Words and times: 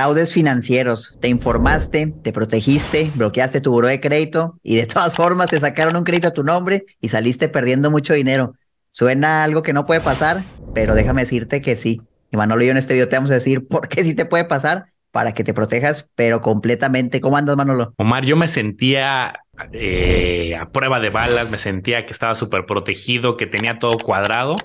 fraudes 0.00 0.32
financieros. 0.32 1.18
Te 1.20 1.28
informaste, 1.28 2.14
te 2.22 2.32
protegiste, 2.32 3.10
bloqueaste 3.16 3.60
tu 3.60 3.70
buro 3.70 3.86
de 3.86 4.00
crédito 4.00 4.58
y 4.62 4.76
de 4.76 4.86
todas 4.94 5.12
formas 5.12 5.50
te 5.50 5.60
sacaron 5.60 5.94
un 5.94 6.04
crédito 6.04 6.28
a 6.28 6.32
tu 6.32 6.42
nombre 6.42 6.86
y 7.02 7.10
saliste 7.10 7.50
perdiendo 7.50 7.90
mucho 7.90 8.14
dinero. 8.14 8.54
Suena 8.88 9.44
algo 9.44 9.62
que 9.62 9.74
no 9.74 9.84
puede 9.84 10.00
pasar, 10.00 10.42
pero 10.74 10.94
déjame 10.94 11.20
decirte 11.20 11.60
que 11.60 11.76
sí. 11.76 12.00
Y 12.32 12.38
Manolo 12.38 12.62
y 12.62 12.68
yo 12.68 12.70
en 12.70 12.78
este 12.78 12.94
video 12.94 13.10
te 13.10 13.16
vamos 13.16 13.30
a 13.30 13.34
decir 13.34 13.66
por 13.68 13.88
qué 13.88 14.02
sí 14.02 14.14
te 14.14 14.24
puede 14.24 14.44
pasar 14.44 14.86
para 15.10 15.34
que 15.34 15.44
te 15.44 15.52
protejas, 15.52 16.10
pero 16.14 16.40
completamente. 16.40 17.20
¿Cómo 17.20 17.36
andas, 17.36 17.58
Manolo? 17.58 17.92
Omar, 17.98 18.24
yo 18.24 18.36
me 18.36 18.48
sentía 18.48 19.40
eh, 19.74 20.56
a 20.58 20.70
prueba 20.70 20.98
de 20.98 21.10
balas, 21.10 21.50
me 21.50 21.58
sentía 21.58 22.06
que 22.06 22.14
estaba 22.14 22.34
súper 22.34 22.64
protegido, 22.64 23.36
que 23.36 23.46
tenía 23.46 23.78
todo 23.78 23.98
cuadrado. 23.98 24.56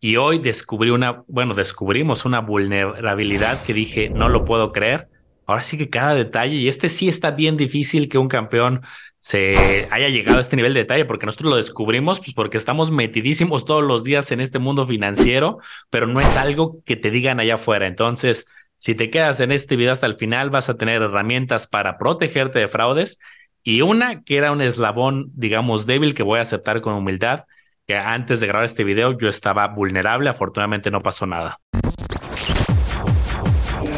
Y 0.00 0.16
hoy 0.16 0.38
descubrí 0.38 0.90
una, 0.90 1.24
bueno, 1.26 1.54
descubrimos 1.54 2.24
una 2.24 2.40
vulnerabilidad 2.40 3.62
que 3.64 3.74
dije, 3.74 4.10
no 4.10 4.28
lo 4.28 4.44
puedo 4.44 4.72
creer. 4.72 5.08
Ahora 5.46 5.62
sí 5.62 5.78
que 5.78 5.90
cada 5.90 6.14
detalle, 6.14 6.56
y 6.56 6.68
este 6.68 6.88
sí 6.88 7.08
está 7.08 7.30
bien 7.32 7.56
difícil 7.56 8.08
que 8.08 8.18
un 8.18 8.28
campeón 8.28 8.82
se 9.20 9.88
haya 9.90 10.08
llegado 10.08 10.38
a 10.38 10.40
este 10.40 10.56
nivel 10.56 10.74
de 10.74 10.80
detalle, 10.80 11.04
porque 11.04 11.26
nosotros 11.26 11.50
lo 11.50 11.56
descubrimos, 11.56 12.20
pues 12.20 12.32
porque 12.34 12.56
estamos 12.56 12.90
metidísimos 12.90 13.64
todos 13.64 13.82
los 13.82 14.04
días 14.04 14.30
en 14.30 14.40
este 14.40 14.58
mundo 14.58 14.86
financiero, 14.86 15.58
pero 15.90 16.06
no 16.06 16.20
es 16.20 16.36
algo 16.36 16.82
que 16.84 16.96
te 16.96 17.10
digan 17.10 17.40
allá 17.40 17.54
afuera. 17.54 17.86
Entonces, 17.86 18.46
si 18.76 18.94
te 18.94 19.10
quedas 19.10 19.40
en 19.40 19.50
este 19.50 19.74
video 19.74 19.92
hasta 19.92 20.06
el 20.06 20.16
final, 20.16 20.50
vas 20.50 20.68
a 20.68 20.76
tener 20.76 21.02
herramientas 21.02 21.66
para 21.66 21.98
protegerte 21.98 22.60
de 22.60 22.68
fraudes 22.68 23.18
y 23.64 23.80
una 23.80 24.22
que 24.22 24.36
era 24.36 24.52
un 24.52 24.62
eslabón, 24.62 25.32
digamos, 25.34 25.86
débil 25.86 26.14
que 26.14 26.22
voy 26.22 26.38
a 26.38 26.42
aceptar 26.42 26.80
con 26.80 26.94
humildad, 26.94 27.44
que 27.88 27.96
antes 27.96 28.38
de 28.40 28.46
grabar 28.46 28.66
este 28.66 28.84
video 28.84 29.16
yo 29.16 29.30
estaba 29.30 29.66
vulnerable, 29.68 30.28
afortunadamente 30.28 30.90
no 30.90 31.02
pasó 31.02 31.26
nada. 31.26 31.58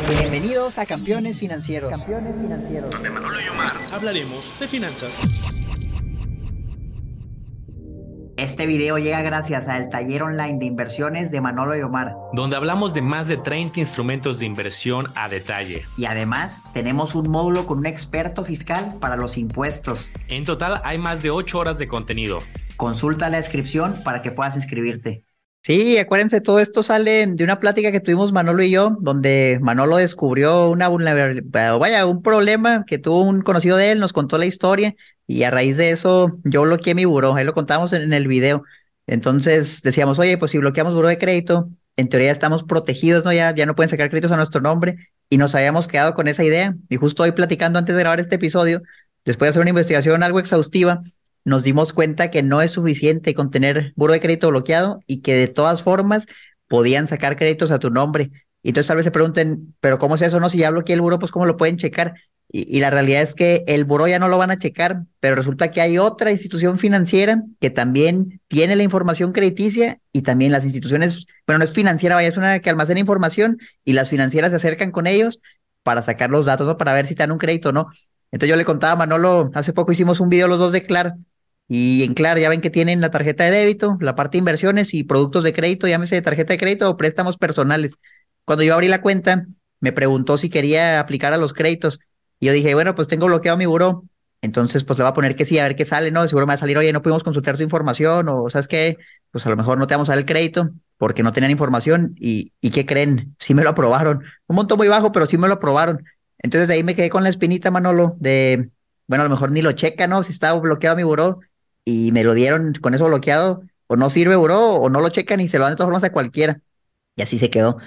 Bienvenidos 0.09 0.79
a 0.79 0.87
Campeones 0.87 1.41
Financieros. 1.41 1.91
Campeones 1.91 2.37
Financieros. 2.41 2.91
Donde 2.91 3.11
Manolo 3.11 3.41
y 3.41 3.49
Omar 3.49 3.73
hablaremos 3.93 4.59
de 4.61 4.69
finanzas. 4.69 5.23
Este 8.37 8.65
video 8.67 8.97
llega 8.99 9.23
gracias 9.23 9.67
al 9.67 9.91
taller 9.91 10.23
online 10.23 10.59
de 10.61 10.67
inversiones 10.67 11.33
de 11.33 11.41
Manolo 11.41 11.77
y 11.77 11.83
Omar. 11.83 12.15
Donde 12.33 12.55
hablamos 12.55 12.95
de 12.95 13.03
más 13.03 13.27
de 13.27 13.39
30 13.39 13.81
instrumentos 13.81 14.39
de 14.39 14.47
inversión 14.47 15.09
a 15.17 15.29
detalle. 15.29 15.85
Y 15.99 16.05
además 16.05 16.63
tenemos 16.73 17.17
un 17.17 17.29
módulo 17.29 17.67
con 17.67 17.79
un 17.79 17.87
experto 17.87 18.45
fiscal 18.45 18.99
para 19.01 19.17
los 19.17 19.37
impuestos. 19.37 20.11
En 20.29 20.45
total 20.45 20.81
hay 20.85 20.97
más 20.97 21.23
de 21.23 21.33
8 21.33 21.59
horas 21.59 21.79
de 21.79 21.89
contenido. 21.89 22.39
Consulta 22.81 23.29
la 23.29 23.37
descripción 23.37 23.95
para 24.03 24.23
que 24.23 24.31
puedas 24.31 24.57
inscribirte. 24.57 25.23
Sí, 25.61 25.99
acuérdense, 25.99 26.41
todo 26.41 26.61
esto 26.61 26.83
sale 26.83 27.27
de 27.27 27.45
una 27.45 27.61
plática 27.61 27.93
que 27.93 28.01
tuvimos 28.01 28.33
Manolo 28.33 28.63
y 28.63 28.71
yo, 28.71 28.97
donde 29.01 29.59
Manolo 29.61 29.99
descubrió 29.99 30.71
una 30.71 30.89
vulnerabilidad, 30.89 31.79
vaya, 31.79 32.07
un 32.07 32.23
problema 32.23 32.87
que 32.87 32.97
tuvo 32.97 33.21
un 33.21 33.43
conocido 33.43 33.77
de 33.77 33.91
él, 33.91 33.99
nos 33.99 34.15
contó 34.15 34.39
la 34.39 34.47
historia 34.47 34.97
y 35.27 35.43
a 35.43 35.51
raíz 35.51 35.77
de 35.77 35.91
eso 35.91 36.39
yo 36.43 36.63
bloqueé 36.63 36.95
mi 36.95 37.05
buro, 37.05 37.35
ahí 37.35 37.45
lo 37.45 37.53
contábamos 37.53 37.93
en, 37.93 38.15
el 38.15 38.27
video. 38.27 38.65
Entonces 39.07 39.83
decíamos, 39.83 40.19
oye, 40.19 40.39
pues 40.39 40.51
si 40.51 40.57
bloqueamos 40.57 40.95
buro 40.95 41.09
de 41.09 41.19
crédito, 41.19 41.69
en 41.99 42.09
teoría 42.09 42.33
estamos 42.33 42.63
protegidos, 42.63 43.27
¿no? 43.27 43.33
Ya, 43.35 43.55
ya 43.55 43.67
no 43.67 43.75
pueden 43.75 43.91
sacar 43.91 44.09
créditos 44.09 44.33
a 44.33 44.37
nuestro 44.37 44.63
nombre 44.63 44.97
y 45.29 45.37
nos 45.37 45.55
habíamos 45.55 45.87
quedado 45.87 46.15
con 46.15 46.29
esa 46.29 46.45
idea. 46.45 46.75
Y 46.89 46.97
justo 46.97 47.25
hoy 47.25 47.33
platicando 47.33 47.79
antes 47.79 47.95
de 47.95 48.01
grabar 48.01 48.21
este 48.21 48.37
episodio, 48.37 48.81
después 49.27 49.49
de 49.49 49.51
hacer 49.51 49.61
una 49.61 49.69
investigación 49.69 50.23
algo 50.23 50.41
exhaustiva, 50.41 51.03
nos 51.45 51.65
dimos 51.65 51.93
cuenta 51.93 52.31
que 52.31 52.43
no 52.43 52.63
es 52.63 52.73
suficiente 52.73 53.35
con 53.35 53.51
tener 53.51 53.93
buro 53.97 54.13
de 54.13 54.21
crédito 54.21 54.49
bloqueado 54.49 55.01
y 55.07 55.21
que 55.21 55.35
de 55.35 55.49
todas 55.49 55.83
formas 55.83 56.27
podían 56.69 57.07
sacar 57.07 57.37
créditos 57.37 57.71
a 57.71 57.79
tu 57.79 57.91
nombre. 57.91 58.31
Y 58.63 58.69
entonces 58.69 58.89
tal 58.89 58.97
vez 58.97 59.05
se 59.05 59.11
pregunten, 59.11 59.75
pero 59.81 59.99
¿cómo 59.99 60.15
es 60.15 60.23
eso? 60.23 60.39
No, 60.39 60.49
si 60.49 60.59
ya 60.59 60.71
bloqueé 60.71 60.95
el 60.95 61.01
buro, 61.01 61.19
pues 61.19 61.33
¿cómo 61.33 61.47
lo 61.47 61.57
pueden 61.57 61.79
checar? 61.79 62.15
Y, 62.53 62.81
la 62.81 62.91
realidad 62.91 63.23
es 63.23 63.35
que 63.35 63.63
el 63.69 63.85
buro 63.85 64.09
ya 64.09 64.19
no 64.19 64.27
lo 64.27 64.37
van 64.37 64.51
a 64.51 64.59
checar, 64.59 65.05
pero 65.21 65.37
resulta 65.37 65.71
que 65.71 65.81
hay 65.81 65.99
otra 65.99 66.33
institución 66.33 66.81
financiera 66.81 67.45
que 67.61 67.71
también 67.71 68.41
tiene 68.49 68.75
la 68.75 68.83
información 68.83 69.31
crediticia 69.31 70.01
y 70.13 70.23
también 70.23 70.51
las 70.51 70.65
instituciones, 70.65 71.27
bueno, 71.47 71.59
no 71.59 71.65
es 71.65 71.73
financiera, 71.73 72.17
vaya, 72.17 72.27
es 72.27 72.37
una 72.37 72.59
que 72.59 72.69
almacena 72.69 72.99
información 72.99 73.59
y 73.85 73.93
las 73.93 74.09
financieras 74.09 74.51
se 74.51 74.57
acercan 74.57 74.91
con 74.91 75.07
ellos 75.07 75.41
para 75.85 76.03
sacar 76.03 76.31
los 76.31 76.47
datos, 76.47 76.67
¿no? 76.67 76.77
Para 76.77 76.93
ver 76.93 77.07
si 77.07 77.15
dan 77.15 77.31
un 77.31 77.39
crédito 77.39 77.69
o 77.69 77.73
no. 77.73 77.87
Entonces 78.33 78.51
yo 78.51 78.57
le 78.57 78.65
contaba 78.65 78.95
a 78.95 78.97
Manolo, 78.97 79.51
hace 79.55 79.73
poco 79.73 79.93
hicimos 79.93 80.19
un 80.19 80.29
video 80.29 80.49
los 80.49 80.59
dos 80.59 80.73
de 80.73 80.83
Clar 80.83 81.15
y 81.73 82.03
en 82.03 82.15
Clar 82.15 82.37
ya 82.37 82.49
ven 82.49 82.61
que 82.61 82.69
tienen 82.69 83.01
la 83.01 83.13
tarjeta 83.13 83.45
de 83.45 83.53
débito, 83.53 83.97
la 84.01 84.17
parte 84.17 84.33
de 84.33 84.39
inversiones 84.41 84.93
y 84.93 85.05
productos 85.05 85.45
de 85.45 85.53
crédito, 85.53 85.87
llámese 85.87 86.17
de 86.17 86.23
tarjeta 86.23 86.53
de 86.53 86.59
crédito 86.59 86.91
o 86.91 86.97
préstamos 86.97 87.39
personales. 87.39 87.99
Cuando 88.45 88.65
yo 88.65 88.75
abrí 88.75 88.89
la 88.89 89.01
cuenta, 89.03 89.47
me 89.79 89.93
preguntó 89.93 90.37
si 90.37 90.51
quería 90.51 90.99
aplicar 90.99 91.33
a 91.33 91.37
los 91.37 91.53
créditos. 91.53 92.01
Y 92.41 92.47
yo 92.47 92.53
dije, 92.53 92.75
bueno, 92.75 92.97
pues 92.97 93.07
tengo 93.07 93.27
bloqueado 93.27 93.57
mi 93.57 93.67
buró. 93.67 94.03
Entonces, 94.43 94.83
pues 94.83 94.99
le 94.99 95.05
va 95.05 95.11
a 95.11 95.13
poner 95.13 95.37
que 95.37 95.45
sí, 95.45 95.61
a 95.61 95.63
ver 95.63 95.77
qué 95.77 95.85
sale, 95.85 96.11
¿no? 96.11 96.27
Seguro 96.27 96.45
me 96.45 96.51
va 96.51 96.55
a 96.55 96.57
salir, 96.57 96.77
oye, 96.77 96.93
no 96.93 97.03
pudimos 97.03 97.23
consultar 97.23 97.57
su 97.57 97.63
información, 97.63 98.29
o 98.29 98.51
¿sabes 98.51 98.67
qué? 98.67 98.97
Pues 99.31 99.47
a 99.47 99.51
lo 99.51 99.57
mejor 99.57 99.79
no 99.79 99.87
te 99.87 99.95
vamos 99.95 100.09
a 100.09 100.13
dar 100.13 100.19
el 100.19 100.27
crédito 100.27 100.71
porque 100.99 101.23
no 101.23 101.31
tenían 101.31 101.53
información. 101.53 102.17
¿Y, 102.19 102.53
y 102.61 102.71
qué 102.71 102.85
creen? 102.85 103.37
Sí 103.39 103.55
me 103.55 103.63
lo 103.63 103.71
aprobaron. 103.71 104.25
Un 104.49 104.57
monto 104.57 104.77
muy 104.77 104.89
bajo, 104.89 105.13
pero 105.13 105.25
sí 105.25 105.39
me 105.39 105.47
lo 105.47 105.55
aprobaron. 105.55 106.05
Entonces 106.39 106.67
de 106.67 106.75
ahí 106.75 106.83
me 106.83 106.97
quedé 106.97 107.11
con 107.11 107.23
la 107.23 107.29
espinita, 107.29 107.71
Manolo, 107.71 108.17
de, 108.19 108.71
bueno, 109.07 109.23
a 109.23 109.29
lo 109.29 109.31
mejor 109.31 109.53
ni 109.53 109.63
lo 109.63 109.71
checa, 109.71 110.09
¿no? 110.09 110.25
Si 110.25 110.33
está 110.33 110.53
bloqueado 110.55 110.97
mi 110.97 111.05
buró 111.05 111.39
y 111.85 112.13
me 112.13 112.25
lo 112.25 112.35
dieron 112.35 112.73
con 112.81 112.95
eso 112.95 113.07
bloqueado, 113.07 113.63
o 113.87 113.97
no 113.97 114.11
sirve 114.11 114.37
buró, 114.37 114.75
o 114.75 114.89
no 114.89 115.01
lo 115.01 115.09
checan 115.09 115.41
y 115.41 115.49
se 115.49 115.59
lo 115.59 115.65
dan 115.65 115.73
de 115.73 115.77
todas 115.77 115.89
formas 115.89 116.05
a 116.05 116.13
cualquiera. 116.13 116.61
Y 117.17 117.23
así 117.23 117.39
se 117.39 117.51
quedó. 117.51 117.79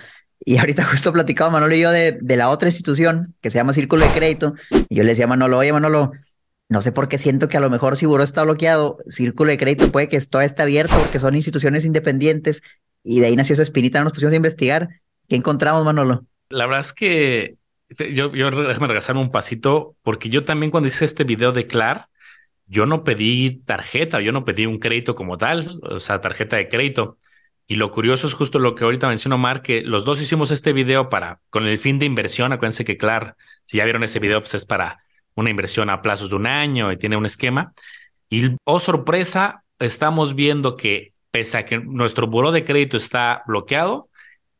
Y 0.45 0.57
ahorita 0.59 0.85
justo 0.85 1.13
platicaba 1.13 1.49
Manolo 1.49 1.75
y 1.75 1.81
yo 1.81 1.91
de, 1.91 2.17
de 2.21 2.35
la 2.35 2.49
otra 2.49 2.67
institución 2.69 3.35
que 3.41 3.49
se 3.49 3.57
llama 3.57 3.73
Círculo 3.73 4.05
de 4.05 4.11
Crédito. 4.11 4.53
Y 4.89 4.95
yo 4.95 5.03
le 5.03 5.09
decía 5.09 5.25
a 5.25 5.29
Manolo, 5.29 5.57
oye 5.57 5.73
Manolo, 5.73 6.11
no 6.69 6.81
sé 6.81 6.91
por 6.91 7.07
qué 7.07 7.17
siento 7.17 7.49
que 7.49 7.57
a 7.57 7.59
lo 7.59 7.69
mejor 7.69 7.97
si 7.97 8.05
buró 8.05 8.23
está 8.23 8.43
bloqueado, 8.43 8.97
Círculo 9.07 9.51
de 9.51 9.57
Crédito 9.57 9.91
puede 9.91 10.09
que 10.09 10.19
todavía 10.21 10.47
esté 10.47 10.63
abierto 10.63 10.95
porque 10.97 11.19
son 11.19 11.35
instituciones 11.35 11.85
independientes. 11.85 12.63
Y 13.03 13.19
de 13.19 13.27
ahí 13.27 13.35
nació 13.35 13.53
esa 13.53 13.63
espinita, 13.63 14.01
nos 14.03 14.13
pusimos 14.13 14.33
a 14.33 14.37
investigar. 14.37 14.89
¿Qué 15.27 15.35
encontramos, 15.35 15.83
Manolo? 15.83 16.25
La 16.49 16.65
verdad 16.65 16.81
es 16.81 16.93
que 16.93 17.57
yo, 17.89 18.33
yo 18.33 18.49
déjame 18.49 18.87
regresarme 18.87 19.21
un 19.21 19.31
pasito, 19.31 19.95
porque 20.01 20.29
yo 20.29 20.45
también 20.45 20.71
cuando 20.71 20.87
hice 20.87 21.05
este 21.05 21.23
video 21.23 21.51
de 21.51 21.67
Clar, 21.67 22.07
yo 22.65 22.85
no 22.85 23.03
pedí 23.03 23.61
tarjeta, 23.65 24.21
yo 24.21 24.31
no 24.31 24.45
pedí 24.45 24.65
un 24.65 24.79
crédito 24.79 25.15
como 25.15 25.37
tal, 25.37 25.79
o 25.83 25.99
sea, 25.99 26.21
tarjeta 26.21 26.57
de 26.57 26.69
crédito. 26.69 27.17
Y 27.67 27.75
lo 27.75 27.91
curioso 27.91 28.27
es 28.27 28.33
justo 28.33 28.59
lo 28.59 28.75
que 28.75 28.83
ahorita 28.83 29.07
mencionó 29.07 29.37
Mar, 29.37 29.61
que 29.61 29.81
los 29.81 30.05
dos 30.05 30.21
hicimos 30.21 30.51
este 30.51 30.73
video 30.73 31.09
para, 31.09 31.39
con 31.49 31.65
el 31.65 31.77
fin 31.77 31.99
de 31.99 32.05
inversión. 32.05 32.51
Acuérdense 32.51 32.85
que, 32.85 32.97
claro, 32.97 33.35
si 33.63 33.77
ya 33.77 33.85
vieron 33.85 34.03
ese 34.03 34.19
video, 34.19 34.39
pues 34.41 34.53
es 34.55 34.65
para 34.65 35.03
una 35.35 35.49
inversión 35.49 35.89
a 35.89 36.01
plazos 36.01 36.29
de 36.29 36.35
un 36.35 36.45
año 36.45 36.91
y 36.91 36.97
tiene 36.97 37.17
un 37.17 37.25
esquema. 37.25 37.73
Y, 38.29 38.55
oh 38.65 38.79
sorpresa, 38.79 39.63
estamos 39.79 40.35
viendo 40.35 40.75
que 40.75 41.13
pese 41.31 41.57
a 41.57 41.65
que 41.65 41.79
nuestro 41.79 42.27
buro 42.27 42.51
de 42.51 42.65
crédito 42.65 42.97
está 42.97 43.43
bloqueado, 43.47 44.09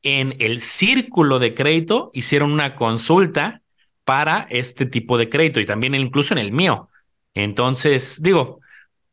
en 0.01 0.35
el 0.39 0.59
círculo 0.59 1.39
de 1.39 1.53
crédito 1.53 2.11
hicieron 2.13 2.51
una 2.51 2.75
consulta 2.75 3.61
para 4.03 4.47
este 4.49 4.85
tipo 4.85 5.17
de 5.17 5.29
crédito 5.29 5.59
y 5.59 5.65
también 5.65 5.95
incluso 5.95 6.33
en 6.33 6.39
el 6.39 6.51
mío. 6.51 6.89
Entonces, 7.33 8.21
digo, 8.21 8.59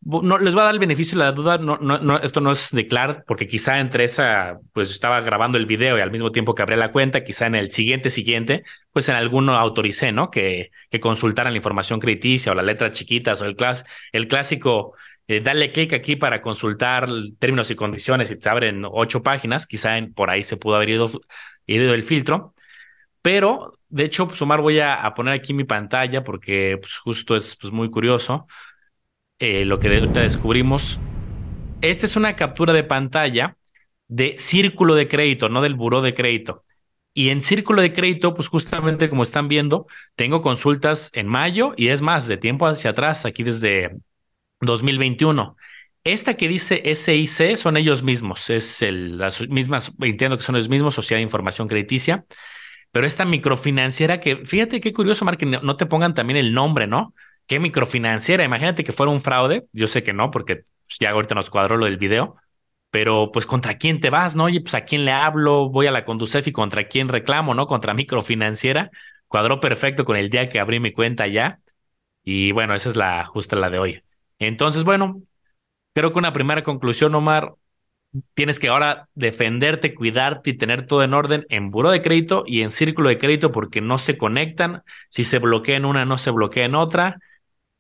no 0.03 0.39
les 0.39 0.57
va 0.57 0.63
a 0.63 0.65
dar 0.65 0.75
el 0.75 0.81
beneficio 0.81 1.19
de 1.19 1.25
la 1.25 1.33
duda. 1.33 1.59
No, 1.59 1.77
no, 1.79 1.99
no, 1.99 2.19
esto 2.19 2.41
no 2.41 2.53
es 2.53 2.71
de 2.71 2.87
Clar, 2.87 3.25
porque 3.27 3.47
quizá 3.47 3.81
entre 3.81 4.05
esa, 4.05 4.59
pues 4.73 4.91
estaba 4.91 5.21
grabando 5.21 5.59
el 5.59 5.67
video 5.67 5.99
y 5.99 6.01
al 6.01 6.11
mismo 6.11 6.33
tiempo 6.33 6.55
que 6.55 6.63
abrí 6.63 6.77
la 6.77 6.93
cuenta, 6.93 7.23
quizá 7.25 7.47
en 7.47 7.55
el 7.55 7.71
siguiente, 7.71 8.09
siguiente, 8.11 8.65
pues 8.93 9.09
en 9.09 9.17
alguno 9.17 9.57
autoricé, 9.57 10.13
¿no? 10.13 10.31
Que, 10.31 10.71
que 10.91 11.01
consultaran 11.01 11.53
la 11.53 11.59
información 11.59 12.01
crediticia 12.01 12.53
o 12.53 12.55
las 12.55 12.65
letras 12.65 12.93
chiquitas 12.93 13.43
o 13.43 13.45
el, 13.45 13.57
clas, 13.57 13.85
el 14.13 14.27
clásico, 14.29 14.95
eh, 15.29 15.41
dale 15.41 15.71
clic 15.71 15.93
aquí 15.93 16.17
para 16.17 16.43
consultar 16.43 17.09
términos 17.39 17.71
y 17.71 17.75
condiciones 17.77 18.31
y 18.31 18.37
te 18.37 18.49
abren 18.49 18.85
ocho 18.91 19.23
páginas. 19.23 19.67
Quizá 19.67 19.99
por 20.15 20.31
ahí 20.31 20.43
se 20.45 20.57
pudo 20.57 20.77
haber 20.77 20.91
ido, 20.91 21.11
ido 21.67 21.95
el 21.95 22.03
filtro. 22.03 22.55
Pero, 23.23 23.79
de 23.89 24.05
hecho, 24.05 24.27
pues 24.29 24.41
Omar, 24.43 24.61
voy 24.61 24.79
a, 24.79 24.95
a 24.95 25.15
poner 25.15 25.35
aquí 25.35 25.53
mi 25.55 25.65
pantalla 25.65 26.25
porque 26.25 26.79
pues, 26.81 26.99
justo 26.99 27.37
es 27.37 27.57
pues, 27.57 27.73
muy 27.73 27.91
curioso. 27.91 28.47
Eh, 29.39 29.65
lo 29.65 29.79
que 29.79 29.89
ahorita 29.89 30.21
descubrimos. 30.21 31.01
Esta 31.81 32.07
es 32.07 32.17
una 32.17 32.37
captura 32.37 32.75
de 32.75 32.85
pantalla 32.85 33.57
de 34.07 34.37
círculo 34.37 34.95
de 34.95 35.09
crédito, 35.09 35.49
no 35.49 35.63
del 35.63 35.75
buró 35.75 36.03
de 36.03 36.15
crédito. 36.15 36.61
Y 37.15 37.31
en 37.31 37.43
círculo 37.43 37.81
de 37.81 37.93
crédito, 37.93 38.35
pues 38.35 38.49
justamente 38.49 39.09
como 39.09 39.23
están 39.23 39.49
viendo, 39.49 39.87
tengo 40.15 40.43
consultas 40.43 41.11
en 41.15 41.27
mayo 41.27 41.75
y 41.77 41.89
es 41.89 42.03
más, 42.03 42.29
de 42.29 42.37
tiempo 42.37 42.67
hacia 42.67 42.91
atrás, 42.91 43.25
aquí 43.25 43.43
desde 43.43 43.97
2021. 44.61 45.57
Esta 46.05 46.35
que 46.35 46.49
dice 46.49 46.83
SIC 46.95 47.57
son 47.57 47.77
ellos 47.77 48.03
mismos, 48.03 48.51
es 48.51 48.83
el, 48.83 49.19
las 49.19 49.49
mismas, 49.49 49.93
entiendo 50.01 50.37
que 50.37 50.45
son 50.45 50.57
los 50.57 50.69
mismos, 50.69 50.95
Sociedad 50.95 51.19
de 51.19 51.25
Información 51.25 51.69
Crediticia, 51.69 52.25
pero 52.93 53.07
esta 53.07 53.25
microfinanciera 53.25 54.21
que, 54.21 54.45
fíjate 54.47 54.81
qué 54.81 54.93
curioso, 54.93 55.25
Mar, 55.25 55.37
que 55.37 55.47
no 55.47 55.77
te 55.77 55.87
pongan 55.87 56.15
también 56.15 56.37
el 56.37 56.53
nombre, 56.53 56.87
¿no? 56.87 57.15
¿Qué 57.47 57.59
microfinanciera? 57.59 58.45
Imagínate 58.45 58.85
que 58.85 58.93
fuera 58.93 59.11
un 59.11 59.21
fraude. 59.21 59.67
Yo 59.73 59.87
sé 59.89 60.03
que 60.03 60.13
no, 60.13 60.31
porque 60.31 60.57
pues, 60.57 60.99
ya 61.01 61.11
ahorita 61.11 61.35
nos 61.35 61.51
cuadró 61.51 61.77
lo 61.77 61.87
del 61.87 61.97
video. 61.97 62.37
Pero 62.91 63.31
pues 63.33 63.47
contra 63.47 63.77
quién 63.79 64.01
te 64.01 64.11
vas, 64.11 64.37
¿no? 64.37 64.45
Oye, 64.45 64.61
pues 64.61 64.75
a 64.75 64.85
quién 64.85 65.05
le 65.05 65.13
hablo, 65.13 65.69
voy 65.69 65.87
a 65.87 65.93
la 65.93 66.05
Conducef 66.05 66.47
y 66.49 66.53
contra 66.53 66.89
quién 66.89 67.09
reclamo, 67.09 67.55
¿no? 67.55 67.67
Contra 67.67 67.95
microfinanciera. 67.95 68.91
cuadró 69.29 69.61
perfecto 69.61 70.05
con 70.05 70.17
el 70.17 70.31
día 70.31 70.49
que 70.49 70.61
abrí 70.61 70.81
mi 70.81 70.93
cuenta 70.93 71.27
ya. 71.27 71.61
Y 72.25 72.53
bueno, 72.53 72.75
esa 72.75 72.89
es 72.89 72.97
la 72.97 73.25
justa 73.27 73.57
la 73.57 73.71
de 73.71 73.79
hoy. 73.79 74.03
Entonces, 74.39 74.85
bueno, 74.85 75.23
creo 75.95 76.13
que 76.13 76.19
una 76.19 76.33
primera 76.33 76.65
conclusión, 76.65 77.15
Omar, 77.15 77.55
tienes 78.35 78.59
que 78.59 78.69
ahora 78.69 79.09
defenderte, 79.15 79.95
cuidarte 79.95 80.51
y 80.51 80.55
tener 80.57 80.87
todo 80.87 81.03
en 81.03 81.15
orden 81.15 81.47
en 81.49 81.71
buro 81.71 81.91
de 81.91 82.03
crédito 82.03 82.45
y 82.47 82.63
en 82.63 82.71
círculo 82.71 83.09
de 83.09 83.19
crédito 83.19 83.53
porque 83.53 83.81
no 83.81 83.99
se 83.99 84.19
conectan. 84.19 84.83
Si 85.09 85.25
se 85.25 85.39
bloquea 85.39 85.77
en 85.77 85.85
una, 85.85 86.05
no 86.05 86.19
se 86.19 86.31
bloquea 86.31 86.65
en 86.65 86.75
otra. 86.75 87.19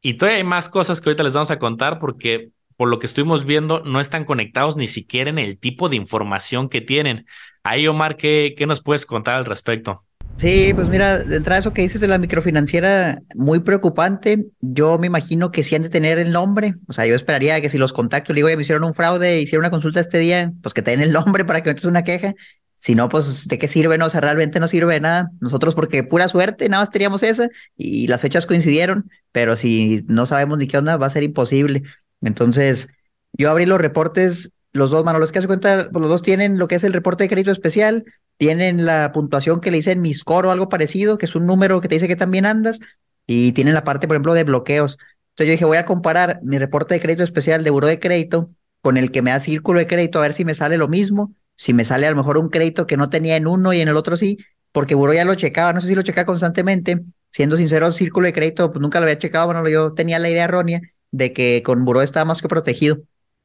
Y 0.02 0.14
todavía 0.14 0.38
hay 0.38 0.44
más 0.44 0.68
cosas 0.68 1.00
que 1.00 1.10
ahorita 1.10 1.24
les 1.24 1.34
vamos 1.34 1.50
a 1.50 1.58
contar 1.58 1.98
porque 1.98 2.50
por 2.76 2.88
lo 2.88 2.98
que 2.98 3.06
estuvimos 3.06 3.44
viendo 3.44 3.80
no 3.84 4.00
están 4.00 4.24
conectados 4.24 4.76
ni 4.76 4.86
siquiera 4.86 5.30
en 5.30 5.38
el 5.38 5.58
tipo 5.58 5.88
de 5.88 5.96
información 5.96 6.68
que 6.68 6.80
tienen. 6.80 7.26
Ahí, 7.62 7.86
Omar, 7.86 8.16
¿qué, 8.16 8.54
qué 8.56 8.66
nos 8.66 8.82
puedes 8.82 9.06
contar 9.06 9.34
al 9.36 9.44
respecto? 9.46 10.04
Sí, 10.40 10.72
pues 10.74 10.88
mira, 10.88 11.18
de 11.18 11.36
entrada 11.36 11.58
eso 11.58 11.74
que 11.74 11.82
dices 11.82 12.00
de 12.00 12.08
la 12.08 12.16
microfinanciera, 12.16 13.20
muy 13.34 13.60
preocupante. 13.60 14.46
Yo 14.62 14.96
me 14.98 15.06
imagino 15.06 15.50
que 15.50 15.62
sí 15.62 15.74
han 15.74 15.82
de 15.82 15.90
tener 15.90 16.18
el 16.18 16.32
nombre. 16.32 16.76
O 16.88 16.94
sea, 16.94 17.04
yo 17.04 17.14
esperaría 17.14 17.60
que 17.60 17.68
si 17.68 17.76
los 17.76 17.92
contacto, 17.92 18.32
le 18.32 18.38
digo, 18.38 18.48
ya 18.48 18.56
me 18.56 18.62
hicieron 18.62 18.84
un 18.84 18.94
fraude, 18.94 19.42
hicieron 19.42 19.64
una 19.64 19.70
consulta 19.70 20.00
este 20.00 20.16
día, 20.18 20.50
pues 20.62 20.72
que 20.72 20.80
den 20.80 21.02
el 21.02 21.12
nombre 21.12 21.44
para 21.44 21.62
que 21.62 21.68
metas 21.68 21.84
una 21.84 22.04
queja. 22.04 22.34
Si 22.74 22.94
no, 22.94 23.10
pues 23.10 23.48
de 23.48 23.58
qué 23.58 23.68
sirve, 23.68 23.98
no, 23.98 24.06
o 24.06 24.08
sea, 24.08 24.22
realmente 24.22 24.60
no 24.60 24.66
sirve 24.66 24.94
de 24.94 25.00
nada. 25.00 25.30
Nosotros, 25.40 25.74
porque 25.74 26.04
pura 26.04 26.26
suerte, 26.26 26.70
nada 26.70 26.84
más 26.84 26.90
teníamos 26.90 27.22
esa 27.22 27.50
y 27.76 28.06
las 28.06 28.22
fechas 28.22 28.46
coincidieron, 28.46 29.10
pero 29.32 29.58
si 29.58 30.06
no 30.08 30.24
sabemos 30.24 30.56
ni 30.56 30.66
qué 30.68 30.78
onda, 30.78 30.96
va 30.96 31.04
a 31.04 31.10
ser 31.10 31.22
imposible. 31.22 31.82
Entonces, 32.22 32.88
yo 33.34 33.50
abrí 33.50 33.66
los 33.66 33.78
reportes, 33.78 34.52
los 34.72 34.90
dos, 34.90 35.04
mano, 35.04 35.18
los 35.18 35.32
que 35.32 35.40
hace 35.40 35.48
cuenta, 35.48 35.90
pues 35.92 36.00
los 36.00 36.10
dos 36.10 36.22
tienen 36.22 36.58
lo 36.58 36.66
que 36.66 36.76
es 36.76 36.84
el 36.84 36.94
reporte 36.94 37.24
de 37.24 37.28
crédito 37.28 37.50
especial, 37.50 38.06
tienen 38.40 38.86
la 38.86 39.12
puntuación 39.12 39.60
que 39.60 39.70
le 39.70 39.76
hice 39.76 39.92
en 39.92 40.00
mi 40.00 40.14
score 40.14 40.46
o 40.46 40.50
algo 40.50 40.70
parecido, 40.70 41.18
que 41.18 41.26
es 41.26 41.34
un 41.34 41.44
número 41.44 41.82
que 41.82 41.88
te 41.88 41.96
dice 41.96 42.08
que 42.08 42.16
también 42.16 42.46
andas, 42.46 42.80
y 43.26 43.52
tienen 43.52 43.74
la 43.74 43.84
parte, 43.84 44.06
por 44.06 44.16
ejemplo, 44.16 44.32
de 44.32 44.44
bloqueos. 44.44 44.96
Entonces 45.32 45.46
yo 45.46 45.50
dije, 45.52 45.64
voy 45.66 45.76
a 45.76 45.84
comparar 45.84 46.40
mi 46.42 46.58
reporte 46.58 46.94
de 46.94 47.00
crédito 47.02 47.22
especial 47.22 47.62
de 47.64 47.68
buro 47.68 47.86
de 47.86 48.00
crédito 48.00 48.50
con 48.80 48.96
el 48.96 49.10
que 49.10 49.20
me 49.20 49.30
da 49.30 49.40
círculo 49.40 49.78
de 49.78 49.86
crédito, 49.86 50.18
a 50.20 50.22
ver 50.22 50.32
si 50.32 50.46
me 50.46 50.54
sale 50.54 50.78
lo 50.78 50.88
mismo, 50.88 51.34
si 51.54 51.74
me 51.74 51.84
sale 51.84 52.06
a 52.06 52.10
lo 52.10 52.16
mejor 52.16 52.38
un 52.38 52.48
crédito 52.48 52.86
que 52.86 52.96
no 52.96 53.10
tenía 53.10 53.36
en 53.36 53.46
uno 53.46 53.74
y 53.74 53.82
en 53.82 53.88
el 53.88 53.96
otro 53.98 54.16
sí, 54.16 54.38
porque 54.72 54.94
buro 54.94 55.12
ya 55.12 55.26
lo 55.26 55.34
checaba, 55.34 55.74
no 55.74 55.82
sé 55.82 55.88
si 55.88 55.94
lo 55.94 56.02
checaba 56.02 56.24
constantemente, 56.24 56.98
siendo 57.28 57.58
sincero, 57.58 57.92
círculo 57.92 58.24
de 58.24 58.32
crédito, 58.32 58.72
pues 58.72 58.80
nunca 58.80 59.00
lo 59.00 59.04
había 59.04 59.18
checado, 59.18 59.48
bueno, 59.48 59.68
yo 59.68 59.92
tenía 59.92 60.18
la 60.18 60.30
idea 60.30 60.44
errónea 60.44 60.80
de 61.10 61.34
que 61.34 61.62
con 61.62 61.84
buro 61.84 62.00
estaba 62.00 62.24
más 62.24 62.40
que 62.40 62.48
protegido. 62.48 63.00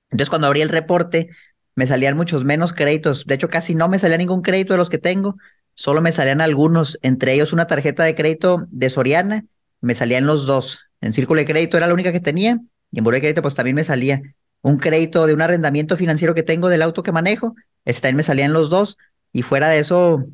Entonces 0.10 0.30
cuando 0.30 0.48
abrí 0.48 0.62
el 0.62 0.70
reporte, 0.70 1.32
me 1.76 1.86
salían 1.88 2.18
muchos 2.18 2.44
menos 2.46 2.74
créditos. 2.74 3.26
De 3.26 3.36
hecho, 3.36 3.50
casi 3.50 3.76
no 3.76 3.90
me 3.90 4.00
salía 4.00 4.18
ningún 4.18 4.42
crédito 4.42 4.74
de 4.74 4.78
los 4.78 4.90
que 4.90 4.98
tengo, 4.98 5.38
solo 5.74 6.02
me 6.02 6.12
salían 6.12 6.42
algunos, 6.42 6.98
entre 7.02 7.34
ellos 7.34 7.54
una 7.54 7.68
tarjeta 7.68 8.04
de 8.04 8.16
crédito 8.16 8.66
de 8.70 8.90
Soriana, 8.90 9.46
me 9.82 9.94
salían 9.96 10.26
los 10.26 10.46
dos. 10.46 10.86
En 11.02 11.14
círculo 11.14 11.40
de 11.40 11.46
crédito 11.46 11.78
era 11.78 11.88
la 11.88 11.94
única 11.94 12.12
que 12.12 12.20
tenía 12.20 12.60
y 12.92 12.98
en 13.00 13.04
buro 13.04 13.16
de 13.16 13.22
crédito 13.22 13.42
pues 13.42 13.56
también 13.56 13.76
me 13.76 13.84
salía 13.84 14.22
un 14.62 14.78
crédito 14.78 15.28
de 15.28 15.34
un 15.34 15.42
arrendamiento 15.42 15.96
financiero 15.98 16.34
que 16.34 16.44
tengo 16.44 16.70
del 16.70 16.82
auto 16.82 17.04
que 17.04 17.12
manejo, 17.12 17.56
este 17.84 18.04
también 18.04 18.18
me 18.18 18.24
salían 18.24 18.54
los 18.54 18.70
dos 18.70 18.98
y 19.32 19.44
fuera 19.44 19.70
de 19.70 19.80
eso, 19.80 20.26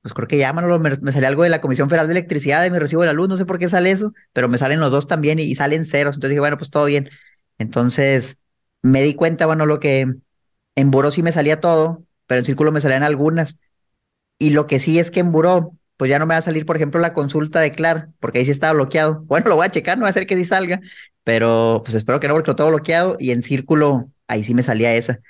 pues 0.00 0.14
creo 0.14 0.28
que 0.28 0.38
ya 0.38 0.52
me, 0.52 0.62
me 0.78 1.12
salía 1.12 1.28
algo 1.28 1.42
de 1.42 1.48
la 1.50 1.60
Comisión 1.60 1.88
Federal 1.90 2.06
de 2.06 2.12
Electricidad 2.12 2.62
de 2.62 2.70
mi 2.70 2.78
recibo 2.78 3.02
de 3.02 3.08
la 3.08 3.12
luz, 3.12 3.28
no 3.28 3.36
sé 3.36 3.44
por 3.44 3.58
qué 3.58 3.68
sale 3.68 3.90
eso, 3.90 4.12
pero 4.32 4.48
me 4.48 4.58
salen 4.58 4.80
los 4.80 4.92
dos 4.92 5.06
también 5.06 5.38
y, 5.38 5.42
y 5.42 5.54
salen 5.54 5.84
ceros, 5.84 6.14
entonces 6.14 6.30
dije, 6.30 6.40
bueno, 6.40 6.56
pues 6.56 6.70
todo 6.70 6.84
bien. 6.86 7.10
Entonces 7.58 8.38
me 8.82 9.02
di 9.02 9.14
cuenta, 9.14 9.46
bueno, 9.46 9.66
lo 9.66 9.80
que 9.80 10.14
en 10.76 10.90
Buró 10.90 11.10
sí 11.10 11.22
me 11.22 11.32
salía 11.32 11.60
todo, 11.60 12.04
pero 12.26 12.40
en 12.40 12.44
Círculo 12.44 12.72
me 12.72 12.80
salían 12.80 13.02
algunas. 13.02 13.58
Y 14.38 14.50
lo 14.50 14.66
que 14.66 14.80
sí 14.80 14.98
es 14.98 15.10
que 15.10 15.20
en 15.20 15.32
Buró, 15.32 15.72
pues 15.96 16.10
ya 16.10 16.18
no 16.18 16.26
me 16.26 16.34
va 16.34 16.38
a 16.38 16.42
salir, 16.42 16.66
por 16.66 16.76
ejemplo, 16.76 17.00
la 17.00 17.12
consulta 17.12 17.60
de 17.60 17.72
Clar, 17.72 18.08
porque 18.20 18.38
ahí 18.38 18.44
sí 18.44 18.50
estaba 18.50 18.72
bloqueado. 18.72 19.22
Bueno, 19.26 19.48
lo 19.48 19.56
voy 19.56 19.66
a 19.66 19.70
checar, 19.70 19.98
no 19.98 20.04
va 20.04 20.10
a 20.10 20.12
ser 20.12 20.26
que 20.26 20.36
sí 20.36 20.44
salga, 20.44 20.80
pero 21.22 21.82
pues 21.84 21.94
espero 21.94 22.20
que 22.20 22.28
no, 22.28 22.34
porque 22.34 22.50
lo 22.50 22.56
tengo 22.56 22.70
bloqueado. 22.70 23.16
Y 23.18 23.30
en 23.30 23.42
Círculo, 23.42 24.10
ahí 24.28 24.44
sí 24.44 24.54
me 24.54 24.62
salía 24.62 24.94
esa. 24.94 25.20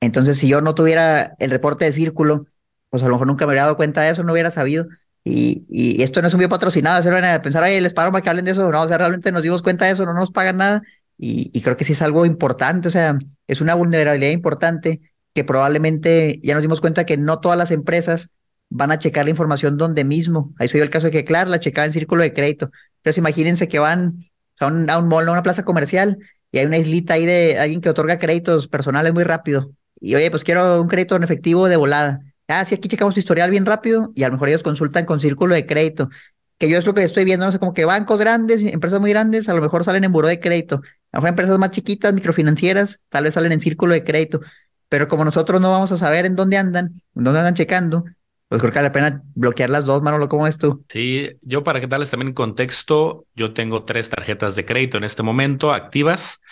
Entonces, 0.00 0.38
si 0.38 0.48
yo 0.48 0.60
no 0.60 0.74
tuviera 0.74 1.34
el 1.38 1.50
reporte 1.50 1.84
de 1.84 1.92
Círculo, 1.92 2.46
pues 2.90 3.02
a 3.02 3.06
lo 3.06 3.14
mejor 3.14 3.26
nunca 3.26 3.46
me 3.46 3.52
hubiera 3.52 3.64
dado 3.64 3.76
cuenta 3.76 4.02
de 4.02 4.10
eso, 4.10 4.24
no 4.24 4.32
hubiera 4.32 4.50
sabido. 4.50 4.86
Y, 5.24 6.02
esto 6.02 6.20
no 6.20 6.28
es 6.28 6.34
un 6.34 6.38
video 6.38 6.48
patrocinado, 6.48 6.98
hacer 6.98 7.14
a 7.24 7.42
pensar, 7.42 7.62
ay, 7.62 7.80
les 7.80 7.94
paro 7.94 8.10
para 8.10 8.22
que 8.22 8.28
hablen 8.30 8.44
de 8.44 8.52
eso. 8.52 8.70
No, 8.70 8.82
o 8.82 8.88
sea, 8.88 8.98
realmente 8.98 9.32
nos 9.32 9.42
dimos 9.42 9.62
cuenta 9.62 9.86
de 9.86 9.92
eso, 9.92 10.04
no 10.04 10.14
nos 10.14 10.30
pagan 10.32 10.56
nada 10.58 10.82
y, 11.18 11.60
creo 11.62 11.76
que 11.76 11.84
sí 11.84 11.92
es 11.92 12.02
algo 12.02 12.26
importante, 12.26 12.88
o 12.88 12.90
sea, 12.90 13.18
es 13.46 13.60
una 13.60 13.74
vulnerabilidad 13.74 14.32
importante 14.32 15.00
que 15.34 15.44
probablemente 15.44 16.40
ya 16.42 16.54
nos 16.54 16.62
dimos 16.62 16.80
cuenta 16.80 17.06
que 17.06 17.16
no 17.16 17.40
todas 17.40 17.56
las 17.56 17.70
empresas 17.70 18.30
van 18.68 18.90
a 18.90 18.98
checar 18.98 19.24
la 19.24 19.30
información 19.30 19.76
donde 19.76 20.04
mismo. 20.04 20.52
Ahí 20.58 20.68
se 20.68 20.78
dio 20.78 20.84
el 20.84 20.90
caso 20.90 21.06
de 21.06 21.12
que, 21.12 21.24
claro, 21.24 21.50
la 21.50 21.60
checaba 21.60 21.86
en 21.86 21.92
círculo 21.92 22.22
de 22.22 22.32
crédito. 22.32 22.70
Entonces, 22.96 23.18
imagínense 23.18 23.68
que 23.68 23.78
van 23.78 24.30
a 24.58 24.66
un, 24.66 24.90
a 24.90 24.98
un 24.98 25.08
mall, 25.08 25.28
a 25.28 25.32
una 25.32 25.42
plaza 25.42 25.64
comercial, 25.64 26.18
y 26.50 26.58
hay 26.58 26.66
una 26.66 26.78
islita 26.78 27.14
ahí 27.14 27.26
de 27.26 27.58
alguien 27.58 27.80
que 27.80 27.88
otorga 27.88 28.18
créditos 28.18 28.68
personales 28.68 29.12
muy 29.14 29.24
rápido. 29.24 29.72
Y 30.00 30.14
oye, 30.14 30.30
pues 30.30 30.44
quiero 30.44 30.80
un 30.82 30.88
crédito 30.88 31.16
en 31.16 31.22
efectivo 31.22 31.68
de 31.68 31.76
volada. 31.76 32.20
Ah, 32.48 32.64
sí, 32.64 32.74
aquí 32.74 32.88
checamos 32.88 33.14
tu 33.14 33.20
historial 33.20 33.50
bien 33.50 33.64
rápido 33.64 34.12
y 34.14 34.24
a 34.24 34.28
lo 34.28 34.34
mejor 34.34 34.48
ellos 34.48 34.62
consultan 34.62 35.06
con 35.06 35.20
círculo 35.20 35.54
de 35.54 35.64
crédito. 35.66 36.10
Que 36.58 36.68
yo 36.68 36.76
es 36.76 36.86
lo 36.86 36.92
que 36.94 37.02
estoy 37.02 37.24
viendo, 37.24 37.46
no 37.46 37.52
sé, 37.52 37.58
como 37.58 37.72
que 37.72 37.84
bancos 37.84 38.20
grandes, 38.20 38.62
empresas 38.62 39.00
muy 39.00 39.10
grandes, 39.10 39.48
a 39.48 39.54
lo 39.54 39.62
mejor 39.62 39.84
salen 39.84 40.04
en 40.04 40.12
buró 40.12 40.28
de 40.28 40.40
crédito. 40.40 40.82
A 41.12 41.20
lo 41.20 41.26
empresas 41.26 41.58
más 41.58 41.70
chiquitas, 41.70 42.12
microfinancieras, 42.14 43.02
tal 43.08 43.24
vez 43.24 43.34
salen 43.34 43.52
en 43.52 43.60
círculo 43.60 43.92
de 43.92 44.02
crédito, 44.02 44.40
pero 44.88 45.08
como 45.08 45.24
nosotros 45.24 45.60
no 45.60 45.70
vamos 45.70 45.92
a 45.92 45.96
saber 45.96 46.26
en 46.26 46.36
dónde 46.36 46.56
andan, 46.56 47.02
en 47.14 47.24
dónde 47.24 47.40
andan 47.40 47.54
checando, 47.54 48.04
pues 48.48 48.60
creo 48.60 48.72
que 48.72 48.78
vale 48.78 48.88
la 48.88 48.92
pena 48.92 49.22
bloquear 49.34 49.70
las 49.70 49.84
dos, 49.84 50.02
Manolo, 50.02 50.28
¿cómo 50.28 50.44
ves 50.44 50.58
tú? 50.58 50.84
Sí, 50.88 51.30
yo 51.40 51.64
para 51.64 51.80
que 51.80 51.86
darles 51.86 52.10
también 52.10 52.34
contexto, 52.34 53.26
yo 53.34 53.54
tengo 53.54 53.84
tres 53.84 54.10
tarjetas 54.10 54.56
de 54.56 54.64
crédito 54.64 54.98
en 54.98 55.04
este 55.04 55.22
momento 55.22 55.72
activas, 55.72 56.42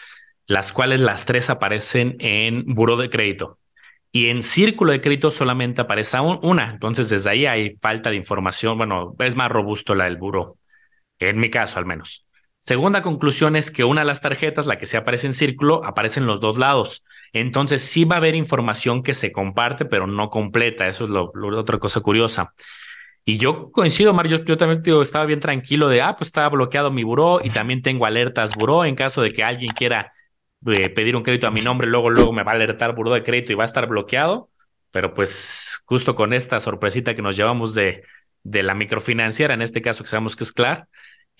las 0.47 0.73
cuales 0.73 1.01
las 1.01 1.27
tres 1.27 1.51
aparecen 1.51 2.17
en 2.19 2.65
buro 2.75 2.97
de 2.97 3.11
crédito. 3.11 3.59
Y 4.13 4.31
en 4.31 4.43
círculo 4.43 4.93
de 4.93 5.01
crédito 5.01 5.31
solamente 5.31 5.83
aparece 5.83 6.19
una. 6.19 6.71
Entonces, 6.71 7.09
desde 7.09 7.31
ahí 7.31 7.47
hay 7.47 7.77
falta 7.81 8.11
de 8.11 8.17
información. 8.17 8.77
Bueno, 8.77 9.15
es 9.19 9.37
más 9.37 9.51
robusto 9.51 9.95
la 9.95 10.05
del 10.05 10.17
buro, 10.17 10.57
en 11.19 11.39
mi 11.39 11.51
caso 11.51 11.79
al 11.79 11.87
menos. 11.87 12.27
Segunda 12.61 13.01
conclusión 13.01 13.57
es 13.57 13.71
que 13.71 13.85
una 13.85 14.03
de 14.03 14.07
las 14.07 14.21
tarjetas, 14.21 14.67
la 14.67 14.77
que 14.77 14.85
se 14.85 14.99
aparece 14.99 15.27
en 15.27 15.33
círculo, 15.33 15.83
aparece 15.83 16.21
en 16.21 16.27
los 16.27 16.41
dos 16.41 16.59
lados. 16.59 17.03
Entonces 17.33 17.81
sí 17.81 18.05
va 18.05 18.17
a 18.17 18.19
haber 18.19 18.35
información 18.35 19.03
que 19.03 19.15
se 19.15 19.33
comparte, 19.33 19.87
pero 19.87 20.07
no 20.07 20.29
completa. 20.29 20.87
Eso 20.87 21.05
es 21.05 21.11
lo, 21.11 21.33
otra 21.59 21.79
cosa 21.79 22.01
curiosa. 22.01 22.53
Y 23.25 23.39
yo 23.39 23.71
coincido, 23.73 24.13
Mario, 24.13 24.45
yo, 24.45 24.59
también 24.59 24.83
estaba 25.01 25.25
bien 25.25 25.41
tranquilo 25.41 25.89
de, 25.89 26.03
ah, 26.03 26.17
pues 26.17 26.29
estaba 26.29 26.51
bloqueado 26.51 26.91
mi 26.91 27.03
buró 27.03 27.41
y 27.43 27.49
también 27.49 27.81
tengo 27.81 28.05
alertas 28.05 28.55
buró 28.55 28.85
en 28.85 28.95
caso 28.95 29.23
de 29.23 29.33
que 29.33 29.43
alguien 29.43 29.71
quiera 29.71 30.13
eh, 30.67 30.91
pedir 30.91 31.17
un 31.17 31.23
crédito 31.23 31.47
a 31.47 31.51
mi 31.51 31.63
nombre, 31.63 31.87
luego, 31.89 32.11
luego 32.11 32.33
me 32.33 32.43
va 32.43 32.53
a 32.53 32.55
alertar 32.57 32.95
buró 32.95 33.11
de 33.13 33.23
crédito 33.23 33.53
y 33.53 33.55
va 33.55 33.65
a 33.65 33.67
estar 33.67 33.87
bloqueado. 33.87 34.51
Pero 34.91 35.15
pues 35.15 35.83
justo 35.87 36.15
con 36.15 36.35
esta 36.35 36.61
sorpresita 36.61 37.15
que 37.15 37.23
nos 37.23 37.37
llevamos 37.37 37.75
de, 37.75 38.03
de 38.43 38.63
la 38.63 38.75
microfinanciera, 38.75 39.55
en 39.55 39.63
este 39.63 39.81
caso 39.81 40.05
que 40.05 40.11
sabemos 40.11 40.37
que 40.37 40.45
es 40.45 40.53
CLAR, 40.53 40.89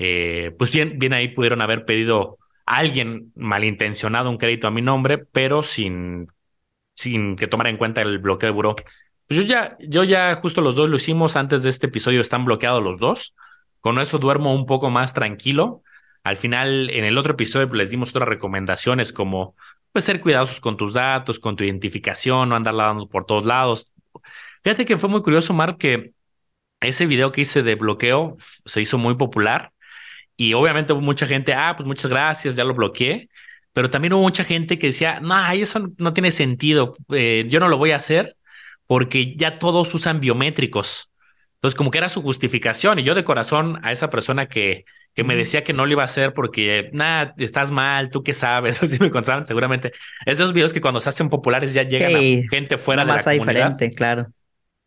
eh, 0.03 0.53
pues 0.57 0.73
bien, 0.73 0.99
bien 0.99 1.13
ahí 1.13 1.29
pudieron 1.29 1.61
haber 1.61 1.85
pedido 1.85 2.39
a 2.65 2.77
alguien 2.77 3.33
malintencionado 3.37 4.31
un 4.31 4.39
crédito 4.39 4.67
a 4.67 4.71
mi 4.71 4.81
nombre, 4.81 5.19
pero 5.19 5.61
sin, 5.61 6.29
sin 6.95 7.37
que 7.37 7.47
tomara 7.47 7.69
en 7.69 7.77
cuenta 7.77 8.01
el 8.01 8.19
bloqueo 8.19 8.47
de 8.47 8.55
buró. 8.55 8.77
Pues 9.29 9.39
yo 9.39 9.43
ya, 9.43 9.77
yo 9.79 10.03
ya 10.03 10.35
justo 10.37 10.63
los 10.63 10.75
dos 10.75 10.89
lo 10.89 10.97
hicimos 10.97 11.37
antes 11.37 11.63
de 11.63 11.69
este 11.69 11.89
episodio, 11.89 12.23
están 12.23 12.47
bloqueados 12.47 12.83
los 12.83 12.99
dos. 12.99 13.35
Con 13.81 13.99
eso 13.99 14.19
duermo 14.19 14.55
un 14.55 14.65
poco 14.65 14.89
más 14.89 15.13
tranquilo. 15.13 15.83
Al 16.25 16.39
final, 16.39 16.89
en 16.89 17.05
el 17.05 17.19
otro 17.19 17.35
episodio 17.35 17.69
pues, 17.69 17.79
les 17.79 17.91
dimos 17.91 18.09
otras 18.09 18.27
recomendaciones 18.27 19.13
como 19.13 19.55
pues 19.93 20.07
ser 20.07 20.23
cuidadosos 20.23 20.61
con 20.61 20.79
tus 20.79 20.95
datos, 20.95 21.39
con 21.39 21.57
tu 21.57 21.65
identificación, 21.65 22.49
no 22.49 22.57
andarla 22.57 22.85
dando 22.85 23.07
por 23.07 23.27
todos 23.27 23.45
lados. 23.45 23.93
Fíjate 24.63 24.87
que 24.87 24.97
fue 24.97 25.11
muy 25.11 25.21
curioso, 25.21 25.53
Mark, 25.53 25.77
que 25.77 26.13
ese 26.81 27.05
video 27.05 27.33
que 27.33 27.43
hice 27.43 27.63
de 27.63 27.75
bloqueo 27.75 28.33
se 28.37 28.81
hizo 28.81 28.97
muy 28.97 29.17
popular 29.17 29.73
y 30.41 30.55
obviamente 30.55 30.95
hubo 30.95 31.03
mucha 31.03 31.27
gente, 31.27 31.53
ah, 31.53 31.75
pues 31.77 31.87
muchas 31.87 32.11
gracias, 32.11 32.57
ya 32.57 32.65
lo 32.65 32.73
bloqueé. 32.73 33.29
Pero 33.75 33.91
también 33.91 34.15
hubo 34.15 34.23
mucha 34.23 34.43
gente 34.43 34.79
que 34.79 34.87
decía, 34.87 35.21
no, 35.21 35.37
eso 35.53 35.91
no 35.99 36.15
tiene 36.15 36.31
sentido, 36.31 36.95
eh, 37.11 37.45
yo 37.51 37.61
no 37.61 37.69
lo 37.69 37.77
voy 37.77 37.91
a 37.91 37.97
hacer 37.97 38.37
porque 38.87 39.37
ya 39.37 39.59
todos 39.59 39.93
usan 39.93 40.19
biométricos. 40.19 41.11
Entonces, 41.57 41.77
como 41.77 41.91
que 41.91 41.99
era 41.99 42.09
su 42.09 42.23
justificación. 42.23 42.99
Y 42.99 43.03
yo 43.03 43.15
de 43.15 43.23
corazón 43.23 43.81
a 43.83 43.93
esa 43.93 44.09
persona 44.09 44.47
que, 44.47 44.87
que 45.13 45.25
me 45.25 45.37
decía 45.37 45.63
que 45.63 45.75
no 45.75 45.85
lo 45.85 45.93
iba 45.93 46.01
a 46.01 46.07
hacer 46.07 46.33
porque, 46.33 46.89
nada, 46.95 47.35
estás 47.37 47.71
mal, 47.71 48.09
tú 48.09 48.23
qué 48.23 48.33
sabes, 48.33 48.83
así 48.83 48.99
me 48.99 49.11
contaban 49.11 49.47
seguramente. 49.47 49.93
Esos 50.25 50.55
videos 50.55 50.73
que 50.73 50.81
cuando 50.81 51.01
se 51.01 51.11
hacen 51.11 51.29
populares 51.29 51.75
ya 51.75 51.83
llegan 51.83 52.17
a 52.17 52.49
gente 52.49 52.79
fuera 52.79 53.05
de 53.05 53.13
la 53.13 53.23
comunidad. 53.23 53.73
diferente, 53.73 53.95
claro. 53.95 54.27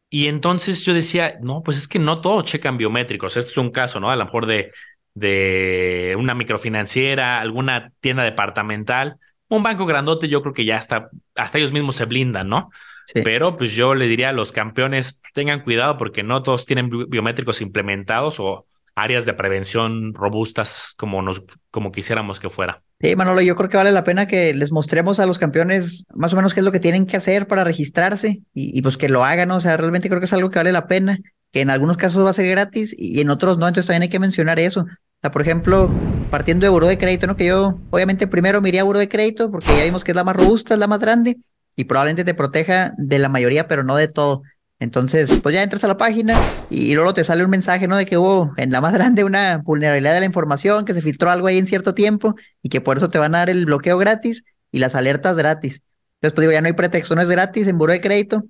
Y 0.10 0.25
entonces 0.25 0.83
yo 0.83 0.95
decía, 0.95 1.38
no, 1.41 1.62
pues 1.62 1.77
es 1.77 1.88
que 1.88 2.00
no 2.00 2.22
todos 2.22 2.45
checan 2.45 2.75
biométricos. 2.75 3.38
Este 3.38 3.51
es 3.51 3.57
un 3.57 3.69
caso, 3.69 4.00
¿no? 4.00 4.10
A 4.10 4.15
lo 4.15 4.25
mejor 4.25 4.48
de 4.48 4.72
de 5.13 6.15
una 6.17 6.36
microfinanciera, 6.36 7.39
alguna 7.39 7.91
tienda 8.00 8.24
departamental, 8.24 9.17
un 9.48 9.63
banco 9.63 9.86
grandote, 9.86 10.27
yo 10.29 10.41
creo 10.41 10.53
que 10.53 10.65
ya 10.65 10.77
está, 10.77 11.10
hasta 11.36 11.58
ellos 11.58 11.72
mismos 11.72 11.96
se 11.96 12.05
blindan, 12.05 12.50
¿no? 12.50 12.72
Pero 13.13 13.58
pues 13.58 13.75
yo 13.75 13.96
le 13.96 14.08
diría 14.08 14.29
a 14.29 14.34
los 14.34 14.51
campeones, 14.51 15.22
tengan 15.34 15.62
cuidado 15.62 15.98
porque 15.98 16.24
no 16.24 16.41
todos 16.41 16.65
tienen 16.65 16.89
biométricos 17.10 17.62
implementados 17.62 18.39
o 18.39 18.65
áreas 18.96 19.25
de 19.25 19.34
prevención 19.34 20.13
robustas 20.13 20.93
como 20.98 21.22
nos 21.22 21.43
como 21.72 21.91
quisiéramos 21.91 22.39
que 22.39 22.50
fuera. 22.50 22.84
Sí, 23.01 23.15
Manolo, 23.15 23.41
yo 23.41 23.55
creo 23.55 23.70
que 23.70 23.77
vale 23.77 23.91
la 23.91 24.03
pena 24.03 24.27
que 24.27 24.53
les 24.53 24.72
mostremos 24.72 25.20
a 25.20 25.25
los 25.25 25.39
campeones 25.39 26.05
más 26.13 26.34
o 26.34 26.36
menos 26.36 26.53
qué 26.53 26.60
es 26.60 26.63
lo 26.63 26.72
que 26.72 26.79
tienen 26.79 27.05
que 27.05 27.17
hacer 27.17 27.48
para 27.48 27.63
registrarse 27.63 28.41
y, 28.53 28.82
pues 28.82 28.98
que 28.98 29.10
lo 29.10 29.25
hagan, 29.25 29.51
o 29.51 29.60
sea, 29.60 29.75
realmente 29.77 30.10
creo 30.10 30.22
que 30.22 30.25
es 30.25 30.34
algo 30.34 30.51
que 30.51 30.60
vale 30.60 30.72
la 30.72 30.88
pena, 30.88 31.17
que 31.51 31.62
en 31.62 31.70
algunos 31.70 31.98
casos 31.98 32.24
va 32.24 32.29
a 32.29 32.34
ser 32.34 32.48
gratis 32.48 32.96
y 32.98 33.20
en 33.20 33.29
otros 33.29 33.58
no, 33.58 33.67
entonces 33.67 33.88
también 33.88 34.03
hay 34.03 34.10
que 34.10 34.20
mencionar 34.20 34.60
eso. 34.60 34.86
Sea, 35.24 35.32
por 35.32 35.42
ejemplo, 35.42 35.89
partiendo 36.30 36.65
de 36.65 36.70
buro 36.70 36.86
de 36.86 36.98
crédito, 36.98 37.27
¿no? 37.27 37.38
Que 37.38 37.46
yo 37.46 37.80
obviamente 37.92 38.27
primero 38.27 38.62
me 38.62 38.68
iría 38.68 38.82
a 38.82 38.84
buro 38.84 39.00
de 39.00 39.08
crédito 39.08 39.50
porque 39.50 39.74
ya 39.77 39.86
vimos 39.86 40.03
que 40.03 40.12
es 40.12 40.15
la 40.18 40.25
más 40.25 40.36
robusta, 40.36 40.74
es 40.74 40.80
la 40.82 40.88
más 40.88 41.00
grande 41.00 41.38
y 41.77 41.86
probablemente 41.86 42.25
te 42.25 42.34
proteja 42.34 42.94
de 42.98 43.20
la 43.20 43.30
mayoría, 43.30 43.70
pero 43.70 43.86
no 43.86 43.96
de 43.96 44.10
todo. 44.10 44.44
Entonces, 44.80 45.39
pues 45.42 45.56
ya 45.56 45.63
entras 45.63 45.82
a 45.86 45.88
la 45.88 45.96
página 45.96 46.38
y, 46.70 46.94
luego 46.94 47.13
te 47.13 47.24
sale 47.24 47.46
un 47.46 47.51
mensaje, 47.51 47.88
¿no? 47.88 47.96
De 47.96 48.06
que 48.06 48.18
hubo 48.18 48.51
en 48.58 48.70
la 48.72 48.82
más 48.82 48.92
grande 48.92 49.24
una 49.24 49.60
vulnerabilidad 49.60 50.13
de 50.13 50.20
la 50.20 50.25
información, 50.25 50.84
que 50.84 50.94
se 50.94 51.01
filtró 51.01 51.32
algo 51.32 51.48
ahí 51.48 51.58
en 51.58 51.68
cierto 51.68 51.94
tiempo 51.94 52.36
y 52.62 52.68
que 52.68 52.82
por 52.82 52.98
eso 52.98 53.10
te 53.10 53.18
van 53.18 53.34
a 53.34 53.38
dar 53.38 53.50
el 53.50 53.65
bloqueo 53.65 53.98
gratis 53.98 54.44
y 54.74 54.80
las 54.80 54.94
alertas 54.94 55.38
gratis. 55.38 55.84
Entonces, 56.15 56.36
pues 56.36 56.44
digo, 56.44 56.51
ya 56.51 56.60
no 56.60 56.68
hay 56.68 56.74
pretexto, 56.74 57.15
no 57.15 57.22
es 57.22 57.30
gratis 57.30 57.65
en 57.70 57.77
buro 57.77 57.94
de 57.94 58.01
crédito 58.01 58.44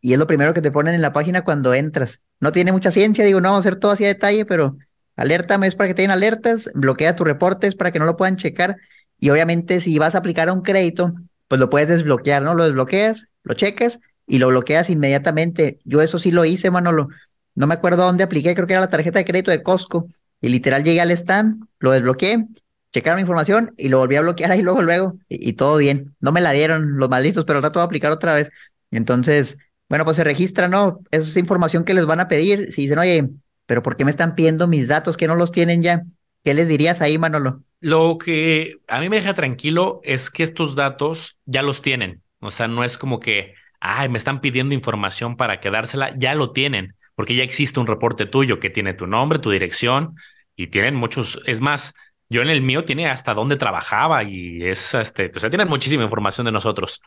y 0.00 0.12
es 0.12 0.18
lo 0.20 0.28
primero 0.28 0.54
que 0.54 0.62
te 0.62 0.70
ponen 0.70 0.94
en 0.94 1.02
la 1.02 1.12
página 1.12 1.42
cuando 1.42 1.74
entras. 1.74 2.20
No 2.38 2.52
tiene 2.52 2.70
mucha 2.70 2.92
ciencia, 2.92 3.24
digo, 3.24 3.40
no 3.40 3.48
vamos 3.48 3.66
a 3.66 3.68
hacer 3.68 3.80
todo 3.80 3.90
así 3.90 4.04
a 4.04 4.08
detalle, 4.08 4.44
pero 4.44 4.76
alértame 5.16 5.66
es 5.66 5.74
para 5.74 5.88
que 5.88 5.94
te 5.94 6.02
den 6.02 6.10
alertas, 6.10 6.70
bloquea 6.74 7.16
tus 7.16 7.26
reportes 7.26 7.74
para 7.74 7.90
que 7.90 7.98
no 7.98 8.04
lo 8.04 8.16
puedan 8.16 8.36
checar 8.36 8.76
y 9.20 9.30
obviamente 9.30 9.80
si 9.80 9.98
vas 9.98 10.14
a 10.14 10.18
aplicar 10.18 10.48
a 10.48 10.52
un 10.52 10.62
crédito, 10.62 11.14
pues 11.46 11.60
lo 11.60 11.68
puedes 11.68 11.88
desbloquear, 11.88 12.42
¿no? 12.42 12.54
Lo 12.54 12.64
desbloqueas, 12.64 13.28
lo 13.44 13.54
checas 13.54 14.00
y 14.26 14.38
lo 14.38 14.48
bloqueas 14.48 14.88
inmediatamente. 14.88 15.78
Yo 15.84 16.00
eso 16.00 16.18
sí 16.18 16.30
lo 16.30 16.44
hice, 16.44 16.70
Manolo. 16.70 17.08
No 17.54 17.66
me 17.66 17.74
acuerdo 17.74 18.04
dónde 18.04 18.24
apliqué, 18.24 18.54
creo 18.54 18.66
que 18.66 18.72
era 18.72 18.80
la 18.80 18.88
tarjeta 18.88 19.18
de 19.18 19.24
crédito 19.24 19.50
de 19.50 19.62
Costco. 19.62 20.08
Y 20.40 20.48
literal 20.48 20.84
llegué 20.84 21.02
al 21.02 21.10
stand, 21.10 21.66
lo 21.80 21.90
desbloqueé, 21.90 22.46
checaron 22.92 23.16
mi 23.16 23.22
información 23.22 23.74
y 23.76 23.88
lo 23.88 23.98
volví 23.98 24.16
a 24.16 24.22
bloquear 24.22 24.50
ahí 24.52 24.62
luego, 24.62 24.80
luego, 24.80 25.18
y, 25.28 25.52
todo 25.52 25.76
bien. 25.76 26.14
No 26.20 26.32
me 26.32 26.40
la 26.40 26.52
dieron 26.52 26.96
los 26.98 27.10
malditos, 27.10 27.44
pero 27.44 27.58
al 27.58 27.62
rato 27.62 27.78
voy 27.78 27.84
a 27.84 27.86
aplicar 27.86 28.12
otra 28.12 28.34
vez. 28.34 28.50
Entonces, 28.90 29.58
bueno, 29.88 30.04
pues 30.04 30.16
se 30.16 30.24
registra, 30.24 30.68
¿no? 30.68 31.00
Esa 31.10 31.28
es 31.28 31.36
información 31.36 31.84
que 31.84 31.94
les 31.94 32.06
van 32.06 32.20
a 32.20 32.28
pedir. 32.28 32.72
Si 32.72 32.82
dicen, 32.82 32.98
oye, 32.98 33.28
pero 33.70 33.84
¿por 33.84 33.94
qué 33.94 34.04
me 34.04 34.10
están 34.10 34.34
pidiendo 34.34 34.66
mis 34.66 34.88
datos 34.88 35.16
que 35.16 35.28
no 35.28 35.36
los 35.36 35.52
tienen 35.52 35.80
ya? 35.80 36.02
¿Qué 36.42 36.54
les 36.54 36.66
dirías 36.66 37.00
ahí, 37.02 37.18
Manolo? 37.18 37.62
Lo 37.78 38.18
que 38.18 38.78
a 38.88 38.98
mí 38.98 39.08
me 39.08 39.14
deja 39.14 39.32
tranquilo 39.32 40.00
es 40.02 40.28
que 40.28 40.42
estos 40.42 40.74
datos 40.74 41.38
ya 41.44 41.62
los 41.62 41.80
tienen. 41.80 42.20
O 42.40 42.50
sea, 42.50 42.66
no 42.66 42.82
es 42.82 42.98
como 42.98 43.20
que, 43.20 43.54
ay, 43.78 44.08
me 44.08 44.18
están 44.18 44.40
pidiendo 44.40 44.74
información 44.74 45.36
para 45.36 45.60
quedársela, 45.60 46.12
ya 46.18 46.34
lo 46.34 46.50
tienen, 46.50 46.96
porque 47.14 47.36
ya 47.36 47.44
existe 47.44 47.78
un 47.78 47.86
reporte 47.86 48.26
tuyo 48.26 48.58
que 48.58 48.70
tiene 48.70 48.92
tu 48.92 49.06
nombre, 49.06 49.38
tu 49.38 49.52
dirección 49.52 50.16
y 50.56 50.66
tienen 50.66 50.96
muchos, 50.96 51.40
es 51.46 51.60
más, 51.60 51.94
yo 52.28 52.42
en 52.42 52.48
el 52.48 52.62
mío 52.62 52.84
tiene 52.84 53.06
hasta 53.06 53.34
dónde 53.34 53.54
trabajaba 53.54 54.24
y 54.24 54.64
es, 54.64 54.94
este, 54.94 55.28
pues 55.28 55.44
ya 55.44 55.48
tienen 55.48 55.68
muchísima 55.68 56.02
información 56.02 56.44
de 56.44 56.50
nosotros. 56.50 57.00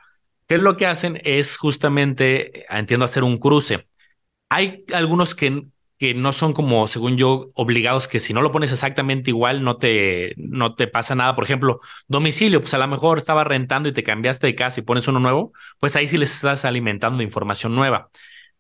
¿Qué 0.48 0.56
es 0.56 0.62
lo 0.62 0.78
que 0.78 0.86
hacen? 0.86 1.20
Es 1.26 1.58
justamente, 1.58 2.66
entiendo, 2.74 3.04
hacer 3.04 3.26
un 3.26 3.38
cruce. 3.38 3.86
Hay 4.48 4.86
algunos 4.94 5.36
que 5.36 5.66
que 6.04 6.14
no 6.14 6.34
son 6.34 6.52
como, 6.52 6.86
según 6.90 7.16
yo, 7.16 7.52
obligados 7.54 8.10
que 8.10 8.20
si 8.20 8.34
no 8.34 8.42
lo 8.42 8.52
pones 8.52 8.74
exactamente 8.74 9.30
igual 9.30 9.64
no 9.64 9.78
te, 9.78 10.34
no 10.36 10.76
te 10.76 10.88
pasa 10.88 11.16
nada. 11.16 11.34
Por 11.34 11.46
ejemplo, 11.46 11.80
domicilio, 12.10 12.60
pues 12.60 12.74
a 12.74 12.78
lo 12.78 12.90
mejor 12.90 13.20
estaba 13.20 13.46
rentando 13.46 13.88
y 13.88 13.94
te 13.94 14.04
cambiaste 14.04 14.48
de 14.48 14.54
casa 14.54 14.82
y 14.82 14.84
pones 14.84 15.08
uno 15.08 15.22
nuevo, 15.22 15.54
pues 15.80 15.96
ahí 15.96 16.10
sí 16.10 16.18
les 16.18 16.34
estás 16.36 16.66
alimentando 16.66 17.24
información 17.24 17.74
nueva. 17.74 18.10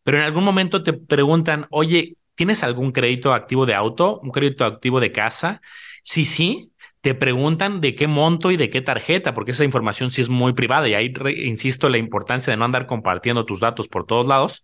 Pero 0.04 0.20
en 0.20 0.24
algún 0.24 0.46
momento 0.46 0.84
te 0.84 0.94
preguntan, 0.94 1.68
oye, 1.70 2.16
¿tienes 2.36 2.64
algún 2.64 2.94
crédito 2.94 3.34
activo 3.34 3.66
de 3.66 3.76
auto, 3.76 4.22
un 4.22 4.32
crédito 4.32 4.64
activo 4.64 5.02
de 5.02 5.12
casa? 5.12 5.62
Sí, 6.02 6.24
sí, 6.24 6.72
te 7.02 7.14
preguntan 7.14 7.82
de 7.82 7.94
qué 7.94 8.08
monto 8.08 8.52
y 8.52 8.56
de 8.58 8.70
qué 8.70 8.82
tarjeta, 8.82 9.34
porque 9.34 9.52
esa 9.52 9.66
información 9.66 10.12
sí 10.12 10.22
es 10.22 10.30
muy 10.30 10.54
privada 10.54 10.88
y 10.88 10.94
ahí 10.94 11.14
insisto 11.44 11.90
la 11.90 11.98
importancia 11.98 12.52
de 12.52 12.58
no 12.58 12.64
andar 12.64 12.88
compartiendo 12.88 13.46
tus 13.46 13.60
datos 13.60 13.90
por 13.90 14.06
todos 14.06 14.28
lados, 14.28 14.64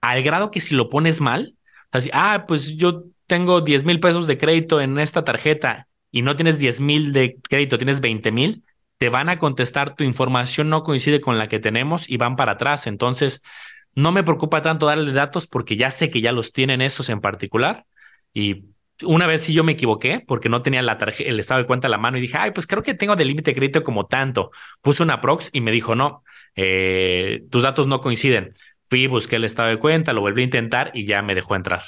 al 0.00 0.24
grado 0.24 0.50
que 0.50 0.60
si 0.60 0.74
lo 0.74 0.90
pones 0.90 1.20
mal, 1.20 1.55
Así, 1.96 2.10
ah, 2.12 2.44
pues 2.46 2.76
yo 2.76 3.04
tengo 3.26 3.60
10 3.62 3.84
mil 3.84 4.00
pesos 4.00 4.26
de 4.26 4.36
crédito 4.36 4.80
en 4.80 4.98
esta 4.98 5.24
tarjeta 5.24 5.88
y 6.10 6.22
no 6.22 6.36
tienes 6.36 6.58
10 6.58 6.80
mil 6.80 7.12
de 7.12 7.38
crédito, 7.48 7.78
tienes 7.78 8.00
20 8.00 8.32
mil, 8.32 8.64
te 8.98 9.08
van 9.08 9.28
a 9.28 9.38
contestar, 9.38 9.96
tu 9.96 10.04
información 10.04 10.68
no 10.68 10.82
coincide 10.82 11.20
con 11.20 11.38
la 11.38 11.48
que 11.48 11.58
tenemos 11.58 12.08
y 12.08 12.18
van 12.18 12.36
para 12.36 12.52
atrás. 12.52 12.86
Entonces, 12.86 13.42
no 13.94 14.12
me 14.12 14.22
preocupa 14.24 14.62
tanto 14.62 14.86
darle 14.86 15.12
datos 15.12 15.46
porque 15.46 15.76
ya 15.76 15.90
sé 15.90 16.10
que 16.10 16.20
ya 16.20 16.32
los 16.32 16.52
tienen 16.52 16.82
estos 16.82 17.08
en 17.08 17.20
particular. 17.20 17.86
Y 18.34 18.66
una 19.02 19.26
vez 19.26 19.42
sí 19.42 19.54
yo 19.54 19.64
me 19.64 19.72
equivoqué 19.72 20.22
porque 20.26 20.50
no 20.50 20.62
tenía 20.62 20.82
la 20.82 20.98
el 21.18 21.40
estado 21.40 21.60
de 21.60 21.66
cuenta 21.66 21.86
a 21.88 21.90
la 21.90 21.98
mano 21.98 22.18
y 22.18 22.20
dije, 22.20 22.36
ay, 22.38 22.50
pues 22.52 22.66
creo 22.66 22.82
que 22.82 22.94
tengo 22.94 23.16
de 23.16 23.24
límite 23.24 23.52
de 23.52 23.54
crédito 23.54 23.82
como 23.82 24.06
tanto. 24.06 24.50
Puse 24.82 25.02
una 25.02 25.22
prox 25.22 25.48
y 25.52 25.62
me 25.62 25.72
dijo, 25.72 25.94
no, 25.94 26.24
eh, 26.56 27.44
tus 27.50 27.62
datos 27.62 27.86
no 27.86 28.00
coinciden. 28.02 28.52
Fui, 28.88 29.06
busqué 29.06 29.36
el 29.36 29.44
estado 29.44 29.68
de 29.68 29.78
cuenta, 29.78 30.12
lo 30.12 30.20
volví 30.20 30.42
a 30.42 30.44
intentar 30.44 30.90
y 30.94 31.06
ya 31.06 31.22
me 31.22 31.34
dejó 31.34 31.56
entrar. 31.56 31.82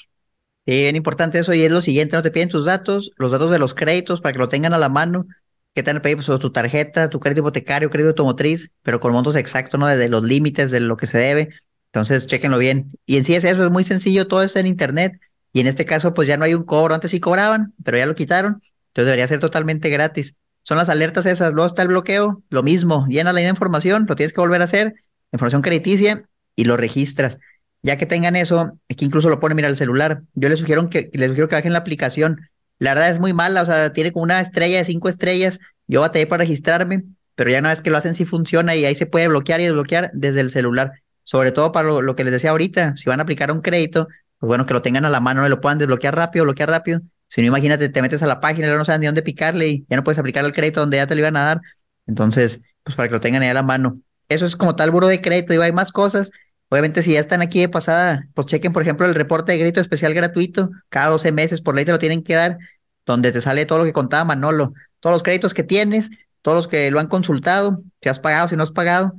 Sí, 0.67 0.83
bien 0.83 0.97
importante 0.97 1.39
eso 1.39 1.55
y 1.55 1.63
es 1.63 1.71
lo 1.71 1.81
siguiente, 1.81 2.17
no 2.17 2.23
te 2.23 2.31
piden 2.31 2.49
tus 2.49 2.65
datos, 2.65 3.13
los 3.17 3.33
datos 3.33 3.51
de 3.51 3.59
los 3.59 3.73
créditos 3.73 4.21
para 4.21 4.33
que 4.33 4.39
lo 4.39 4.49
tengan 4.49 4.75
a 4.75 4.79
la 4.79 4.89
mano, 4.89 5.27
que 5.75 5.83
te 5.83 5.91
van 5.91 5.99
a 5.99 6.03
pedir 6.03 6.19
tu 6.23 6.51
tarjeta, 6.51 7.09
tu 7.09 7.21
crédito 7.21 7.41
hipotecario, 7.41 7.89
crédito 7.89 8.11
automotriz, 8.11 8.71
pero 8.83 9.01
con 9.01 9.13
montos 9.13 9.37
exactos, 9.37 9.79
¿no? 9.79 9.87
De 9.87 10.09
los 10.09 10.25
límites 10.25 10.71
de 10.71 10.81
lo 10.81 10.97
que 10.97 11.07
se 11.07 11.19
debe. 11.19 11.51
Entonces, 11.87 12.27
chéquenlo 12.27 12.59
bien. 12.59 12.93
Y 13.07 13.17
en 13.17 13.25
sí 13.25 13.35
es 13.35 13.45
eso, 13.45 13.65
es 13.65 13.71
muy 13.71 13.85
sencillo, 13.85 14.27
todo 14.27 14.43
eso 14.43 14.59
en 14.59 14.67
internet. 14.67 15.19
Y 15.53 15.61
en 15.61 15.69
este 15.69 15.85
caso, 15.85 16.13
pues 16.13 16.29
ya 16.29 16.37
no 16.37 16.45
hay 16.45 16.55
un 16.55 16.65
cobro. 16.65 16.95
Antes 16.95 17.13
sí 17.13 17.21
cobraban, 17.21 17.73
pero 17.85 17.97
ya 17.97 18.07
lo 18.07 18.15
quitaron. 18.15 18.61
Entonces 18.89 19.07
debería 19.07 19.29
ser 19.29 19.41
totalmente 19.41 19.89
gratis. 19.89 20.37
Son 20.63 20.77
las 20.77 20.89
alertas 20.91 21.25
esas, 21.25 21.55
luego 21.55 21.67
está 21.67 21.83
el 21.83 21.89
bloqueo, 21.89 22.43
lo 22.51 22.63
mismo, 22.63 23.07
llenas 23.09 23.33
la 23.33 23.41
información, 23.41 24.05
lo 24.07 24.17
tienes 24.17 24.35
que 24.35 24.41
volver 24.41 24.61
a 24.61 24.65
hacer, 24.65 24.97
información 25.33 25.63
crediticia 25.63 26.29
y 26.59 26.65
lo 26.65 26.77
registras. 26.77 27.39
Ya 27.83 27.97
que 27.97 28.05
tengan 28.05 28.35
eso, 28.35 28.73
aquí 28.91 29.05
incluso 29.05 29.31
lo 29.31 29.39
ponen, 29.39 29.55
mira, 29.55 29.69
el 29.69 29.77
celular. 29.77 30.23
Yo 30.35 30.49
les 30.49 30.59
sugiero 30.59 30.91
que, 30.91 31.09
les 31.13 31.29
sugiero 31.29 31.49
que 31.49 31.55
bajen 31.55 31.73
la 31.73 31.79
aplicación. 31.79 32.51
La 32.81 32.95
verdad 32.95 33.13
es 33.13 33.21
muy 33.21 33.33
mala, 33.33 33.63
o 33.63 33.65
sea, 33.65 33.93
tiene 33.93 34.13
como 34.13 34.25
una 34.25 34.41
estrella 34.41 34.79
de 34.79 34.85
cinco 34.85 35.09
estrellas. 35.09 35.61
Yo 35.87 36.01
batallé 36.01 36.27
para 36.27 36.43
registrarme, 36.43 37.05
pero 37.37 37.49
ya 37.51 37.61
una 37.61 37.69
vez 37.69 37.81
que 37.81 37.91
lo 37.91 37.97
hacen 37.97 38.17
sí 38.17 38.25
funciona 38.25 38.75
y 38.75 38.85
ahí 38.85 38.97
se 38.97 39.07
puede 39.07 39.29
bloquear 39.29 39.61
y 39.61 39.67
desbloquear 39.67 40.11
desde 40.15 40.41
el 40.41 40.51
celular. 40.51 40.95
Sobre 41.23 41.53
todo 41.53 41.71
para 41.71 41.89
lo, 41.89 42.17
que 42.17 42.25
les 42.25 42.33
decía 42.33 42.51
ahorita, 42.51 42.97
si 42.97 43.09
van 43.09 43.21
a 43.21 43.23
aplicar 43.23 43.53
un 43.53 43.61
crédito, 43.61 44.09
pues 44.41 44.49
bueno, 44.49 44.67
que 44.67 44.75
lo 44.75 44.83
tengan 44.83 45.05
a 45.05 45.11
la 45.11 45.21
mano, 45.21 45.47
y 45.47 45.49
lo 45.49 45.61
puedan 45.61 45.79
desbloquear 45.79 46.17
rápido, 46.17 46.45
bloquear 46.45 46.71
rápido. 46.71 47.01
Si 47.29 47.41
no, 47.41 47.47
imagínate, 47.47 47.89
te 47.89 48.03
metes 48.03 48.21
a 48.25 48.27
la 48.27 48.41
página 48.41 48.67
y 48.67 48.71
no 48.75 48.85
saben 48.85 49.03
ni 49.03 49.07
dónde 49.07 49.23
picarle 49.23 49.69
y 49.69 49.87
ya 49.89 49.97
no 49.97 50.03
puedes 50.03 50.19
aplicar 50.19 50.45
el 50.45 50.53
crédito 50.53 50.81
donde 50.81 50.97
ya 50.97 51.07
te 51.07 51.15
lo 51.15 51.21
iban 51.21 51.37
a 51.37 51.45
dar. 51.45 51.61
Entonces, 52.09 52.61
pues 52.83 52.97
para 52.97 53.09
que 53.09 53.15
lo 53.15 53.21
tengan 53.21 53.43
ahí 53.43 53.49
a 53.49 53.55
la 53.55 53.63
mano. 53.63 54.01
Eso 54.29 54.45
es 54.45 54.57
como 54.57 54.75
tal 54.75 54.91
buro 54.91 55.07
de 55.07 55.21
crédito, 55.21 55.53
digo, 55.53 55.63
hay 55.63 55.73
más 55.73 55.93
cosas 55.93 56.33
Obviamente, 56.71 57.03
si 57.03 57.15
ya 57.15 57.21
están 57.21 57.41
aquí 57.41 57.61
de 57.61 57.69
pasada, 57.69 58.29
pues 58.35 58.47
chequen, 58.47 58.73
por 58.73 58.83
ejemplo, 58.83 59.07
el 59.07 59.15
reporte 59.15 59.53
de 59.53 59.59
crédito 59.59 59.81
especial 59.81 60.13
gratuito. 60.13 60.71
Cada 60.91 61.09
12 61.09 61.33
meses 61.33 61.61
por 61.63 61.75
ley 61.75 61.85
te 61.85 61.93
lo 61.93 61.99
tienen 61.99 62.23
que 62.23 62.35
dar, 62.35 62.59
donde 63.07 63.33
te 63.33 63.41
sale 63.41 63.65
todo 63.65 63.79
lo 63.79 63.85
que 63.85 63.93
contaba 63.93 64.25
Manolo, 64.25 64.75
todos 65.01 65.15
los 65.15 65.23
créditos 65.23 65.55
que 65.55 65.63
tienes, 65.63 66.11
todos 66.43 66.57
los 66.57 66.69
que 66.69 66.91
lo 66.91 67.01
han 67.01 67.09
consultado, 67.09 67.83
si 68.03 68.09
has 68.09 68.21
pagado, 68.21 68.49
si 68.49 68.57
no 68.57 68.63
has 68.63 68.71
pagado. 68.71 69.15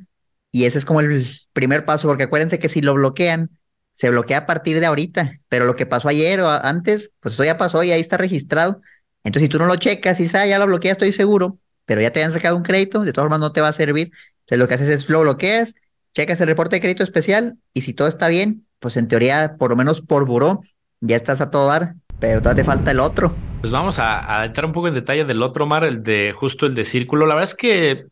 Y 0.52 0.66
ese 0.66 0.78
es 0.78 0.86
como 0.86 1.02
el 1.02 1.28
primer 1.54 1.86
paso, 1.86 2.08
porque 2.08 2.24
acuérdense 2.24 2.60
que 2.60 2.70
si 2.70 2.82
lo 2.82 2.94
bloquean, 2.94 3.50
se 3.92 4.10
bloquea 4.10 4.40
a 4.40 4.46
partir 4.46 4.80
de 4.80 4.86
ahorita, 4.86 5.40
pero 5.50 5.66
lo 5.66 5.76
que 5.76 5.86
pasó 5.86 6.08
ayer 6.08 6.40
o 6.42 6.50
antes, 6.50 7.12
pues 7.20 7.34
eso 7.34 7.44
ya 7.44 7.58
pasó 7.58 7.84
y 7.84 7.92
ahí 7.92 8.00
está 8.00 8.18
registrado. 8.18 8.82
Entonces, 9.24 9.48
si 9.48 9.50
tú 9.50 9.60
no 9.60 9.66
lo 9.66 9.76
checas 9.76 10.20
y 10.20 10.28
ah, 10.38 10.46
ya 10.46 10.60
lo 10.60 10.68
bloqueas, 10.68 10.94
estoy 10.94 11.12
seguro, 11.12 11.60
pero 11.86 12.00
ya 12.00 12.12
te 12.12 12.24
han 12.24 12.32
sacado 12.32 12.56
un 12.56 12.64
crédito, 12.64 13.02
de 13.02 13.12
todas 13.12 13.26
formas 13.26 13.40
no 13.40 13.52
te 13.52 13.62
va 13.62 13.68
a 13.70 13.74
servir. 13.74 14.12
Entonces, 14.42 14.60
lo 14.60 14.68
que 14.68 14.74
haces 14.76 14.90
es 14.90 15.10
lo 15.10 15.22
bloqueas 15.22 15.76
checas 16.20 16.42
el 16.42 16.48
reporte 16.48 16.76
de 16.76 16.82
crédito 16.82 17.02
especial 17.02 17.60
y 17.74 17.80
si 17.80 17.94
todo 17.94 18.10
está 18.10 18.28
bien, 18.28 18.66
pues 18.80 18.98
en 18.98 19.08
teoría, 19.08 19.56
por 19.58 19.70
lo 19.70 19.78
menos 19.78 20.02
por 20.02 20.26
buró, 20.26 20.60
ya 21.00 21.16
estás 21.16 21.40
a 21.40 21.50
todo 21.50 21.68
dar, 21.68 21.94
pero 22.20 22.42
todavía 22.42 22.62
te 22.62 22.66
falta 22.66 22.92
el 22.92 23.00
otro. 23.00 23.34
Pues 23.62 23.72
vamos 23.72 24.00
a, 24.00 24.44
entrar 24.44 24.66
un 24.66 24.74
poco 24.74 24.90
en 24.90 24.96
detalle 24.96 25.24
del 25.24 25.42
otro, 25.42 25.66
Mar, 25.66 25.86
el 25.86 26.04
de 26.04 26.34
justo 26.36 26.66
el 26.66 26.76
de 26.76 26.84
círculo. 26.84 27.26
La 27.26 27.36
verdad 27.36 27.50
es 27.50 27.56
que 27.56 28.08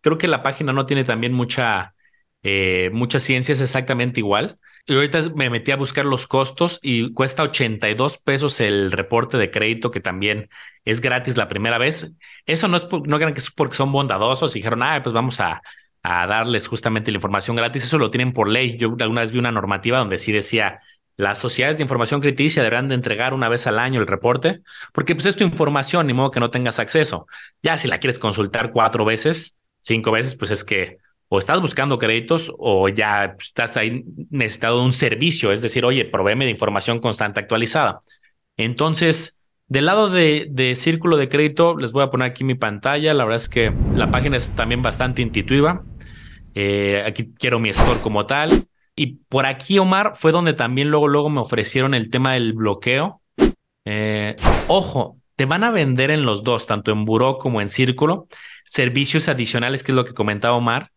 creo 0.00 0.16
que 0.16 0.26
la 0.26 0.42
página 0.42 0.72
no 0.72 0.86
tiene 0.86 1.04
también 1.04 1.34
mucha, 1.34 1.92
eh, 2.42 2.88
mucha 2.94 3.20
ciencia, 3.20 3.52
es 3.52 3.60
exactamente 3.60 4.20
igual. 4.20 4.58
Y 4.86 4.94
ahorita 4.94 5.20
me 5.34 5.50
metí 5.50 5.70
a 5.70 5.76
buscar 5.76 6.06
los 6.06 6.26
costos 6.26 6.78
y 6.80 7.12
cuesta 7.12 7.42
82 7.42 8.16
pesos 8.16 8.58
el 8.60 8.90
reporte 8.90 9.36
de 9.36 9.50
crédito, 9.50 9.90
que 9.90 10.00
también 10.00 10.48
es 10.86 11.02
gratis 11.02 11.36
la 11.36 11.46
primera 11.46 11.76
vez. 11.76 12.10
Eso 12.46 12.68
no 12.68 12.78
es, 12.78 12.86
no 12.90 13.18
crean 13.18 13.34
que 13.34 13.40
es 13.40 13.50
porque 13.50 13.76
son 13.76 13.92
bondadosos 13.92 14.56
y 14.56 14.60
dijeron, 14.60 14.82
ah, 14.82 15.00
pues 15.02 15.12
vamos 15.12 15.40
a, 15.40 15.60
a 16.02 16.26
darles 16.26 16.66
justamente 16.68 17.10
la 17.10 17.18
información 17.18 17.56
gratis. 17.56 17.84
Eso 17.84 17.98
lo 17.98 18.10
tienen 18.10 18.32
por 18.32 18.48
ley. 18.48 18.76
Yo 18.78 18.96
alguna 19.00 19.20
vez 19.22 19.32
vi 19.32 19.38
una 19.38 19.52
normativa 19.52 19.98
donde 19.98 20.18
sí 20.18 20.32
decía 20.32 20.80
las 21.16 21.38
sociedades 21.38 21.76
de 21.76 21.82
información 21.82 22.20
crediticia 22.20 22.62
deberán 22.62 22.88
de 22.88 22.94
entregar 22.94 23.34
una 23.34 23.50
vez 23.50 23.66
al 23.66 23.78
año 23.78 24.00
el 24.00 24.06
reporte, 24.06 24.62
porque 24.94 25.14
pues 25.14 25.26
es 25.26 25.36
tu 25.36 25.44
información, 25.44 26.06
ni 26.06 26.14
modo 26.14 26.30
que 26.30 26.40
no 26.40 26.50
tengas 26.50 26.78
acceso. 26.78 27.26
Ya 27.62 27.76
si 27.76 27.88
la 27.88 27.98
quieres 27.98 28.18
consultar 28.18 28.72
cuatro 28.72 29.04
veces, 29.04 29.58
cinco 29.80 30.12
veces, 30.12 30.34
pues 30.34 30.50
es 30.50 30.64
que 30.64 30.98
o 31.28 31.38
estás 31.38 31.60
buscando 31.60 31.98
créditos 31.98 32.52
o 32.58 32.88
ya 32.88 33.36
estás 33.38 33.76
ahí 33.76 34.02
necesitado 34.30 34.78
de 34.78 34.84
un 34.84 34.92
servicio, 34.92 35.52
es 35.52 35.60
decir, 35.60 35.84
oye, 35.84 36.06
proveeme 36.06 36.46
de 36.46 36.50
información 36.52 37.00
constante 37.00 37.38
actualizada. 37.38 38.00
Entonces, 38.56 39.38
del 39.70 39.86
lado 39.86 40.10
de, 40.10 40.72
círculo 40.74 41.16
de 41.16 41.28
crédito, 41.28 41.76
les 41.76 41.92
voy 41.92 42.02
a 42.02 42.10
poner 42.10 42.28
aquí 42.28 42.42
mi 42.42 42.56
pantalla. 42.56 43.14
La 43.14 43.24
verdad 43.24 43.36
es 43.36 43.48
que 43.48 43.72
la 43.94 44.10
página 44.10 44.36
es 44.36 44.48
también 44.56 44.82
bastante 44.82 45.22
intuitiva. 45.22 45.84
Eh, 46.56 47.04
aquí 47.06 47.32
quiero 47.38 47.60
mi 47.60 47.72
score 47.72 48.00
como 48.00 48.26
tal. 48.26 48.64
Y 48.96 49.18
por 49.28 49.46
aquí, 49.46 49.78
Omar, 49.78 50.12
fue 50.16 50.32
donde 50.32 50.54
también 50.54 50.90
luego, 50.90 51.06
luego 51.06 51.30
me 51.30 51.40
ofrecieron 51.40 51.94
el 51.94 52.10
tema 52.10 52.32
del 52.32 52.52
bloqueo. 52.52 53.22
Eh, 53.84 54.34
ojo, 54.66 55.18
te 55.36 55.46
van 55.46 55.62
a 55.62 55.70
vender 55.70 56.10
en 56.10 56.24
los 56.24 56.42
dos, 56.42 56.66
tanto 56.66 56.90
en 56.90 57.04
Buró 57.04 57.38
como 57.38 57.60
en 57.60 57.68
Círculo, 57.68 58.26
servicios 58.64 59.28
adicionales, 59.28 59.84
que 59.84 59.92
es 59.92 59.96
lo 59.96 60.04
que 60.04 60.14
comentaba 60.14 60.56
Omar, 60.56 60.90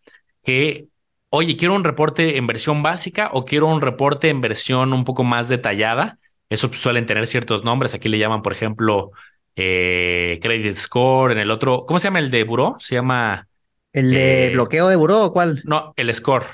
que, 0.44 0.88
oye, 1.30 1.58
quiero 1.58 1.76
un 1.76 1.84
reporte 1.84 2.38
en 2.38 2.48
versión 2.48 2.82
básica 2.82 3.30
o 3.34 3.46
quiero 3.46 3.68
un 3.68 3.82
reporte 3.82 4.30
en 4.30 4.42
versión 4.42 4.94
un 4.94 5.06
poco 5.06 5.24
más 5.24 5.48
detallada. 5.48 6.18
Eso 6.54 6.72
suelen 6.72 7.06
tener 7.06 7.26
ciertos 7.26 7.64
nombres. 7.64 7.96
Aquí 7.96 8.10
le 8.10 8.20
llaman, 8.20 8.44
por 8.44 8.54
ejemplo, 8.54 9.12
eh, 9.56 10.40
Credit 10.42 10.76
Score. 10.76 11.32
En 11.32 11.40
el 11.40 11.50
otro, 11.50 11.86
¿cómo 11.88 11.98
se 11.98 12.06
llama 12.06 12.20
el 12.20 12.30
de 12.30 12.44
Buró? 12.44 12.76
Se 12.80 12.96
llama. 12.96 13.48
¿El 13.92 14.12
de 14.12 14.48
eh, 14.48 14.54
bloqueo 14.54 14.88
de 14.88 14.96
Buró 14.96 15.26
o 15.26 15.34
cuál? 15.34 15.62
No, 15.66 15.94
el 15.96 16.14
Score. 16.14 16.46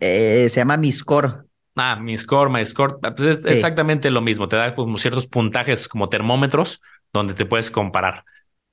Eh, 0.00 0.48
se 0.50 0.60
llama 0.60 0.76
Mi 0.76 0.90
Score. 0.90 1.44
Ah, 1.76 1.96
mi 1.96 2.16
score, 2.16 2.50
my 2.50 2.64
score. 2.66 2.98
Pues 3.00 3.20
es 3.22 3.44
exactamente 3.46 4.10
lo 4.10 4.20
mismo. 4.20 4.48
Te 4.48 4.56
da 4.56 4.74
como 4.74 4.98
ciertos 4.98 5.26
puntajes 5.26 5.88
como 5.88 6.08
termómetros 6.08 6.82
donde 7.12 7.32
te 7.32 7.46
puedes 7.46 7.70
comparar. 7.70 8.24